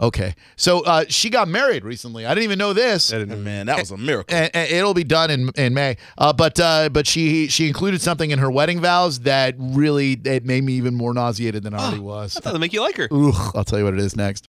Okay, 0.00 0.34
so 0.56 0.80
uh, 0.80 1.04
she 1.08 1.30
got 1.30 1.46
married 1.46 1.84
recently. 1.84 2.26
I 2.26 2.30
didn't 2.30 2.44
even 2.44 2.58
know 2.58 2.72
this. 2.72 3.12
Man, 3.12 3.66
that 3.66 3.78
was 3.78 3.92
a 3.92 3.96
miracle. 3.96 4.36
And, 4.36 4.50
and 4.52 4.70
it'll 4.70 4.92
be 4.92 5.04
done 5.04 5.30
in 5.30 5.50
in 5.56 5.72
May. 5.72 5.96
Uh, 6.18 6.32
but 6.32 6.58
uh, 6.58 6.88
but 6.88 7.06
she 7.06 7.46
she 7.46 7.68
included 7.68 8.00
something 8.00 8.30
in 8.30 8.40
her 8.40 8.50
wedding 8.50 8.80
vows 8.80 9.20
that 9.20 9.54
really 9.56 10.20
it 10.24 10.44
made 10.44 10.64
me 10.64 10.74
even 10.74 10.94
more 10.94 11.14
nauseated 11.14 11.62
than 11.62 11.74
I 11.74 11.78
already 11.78 12.00
was. 12.00 12.34
That'll 12.42 12.58
make 12.58 12.72
you 12.72 12.80
like 12.80 12.96
her. 12.96 13.08
Ugh, 13.10 13.52
I'll 13.54 13.64
tell 13.64 13.78
you 13.78 13.84
what 13.84 13.94
it 13.94 14.00
is 14.00 14.16
next. 14.16 14.48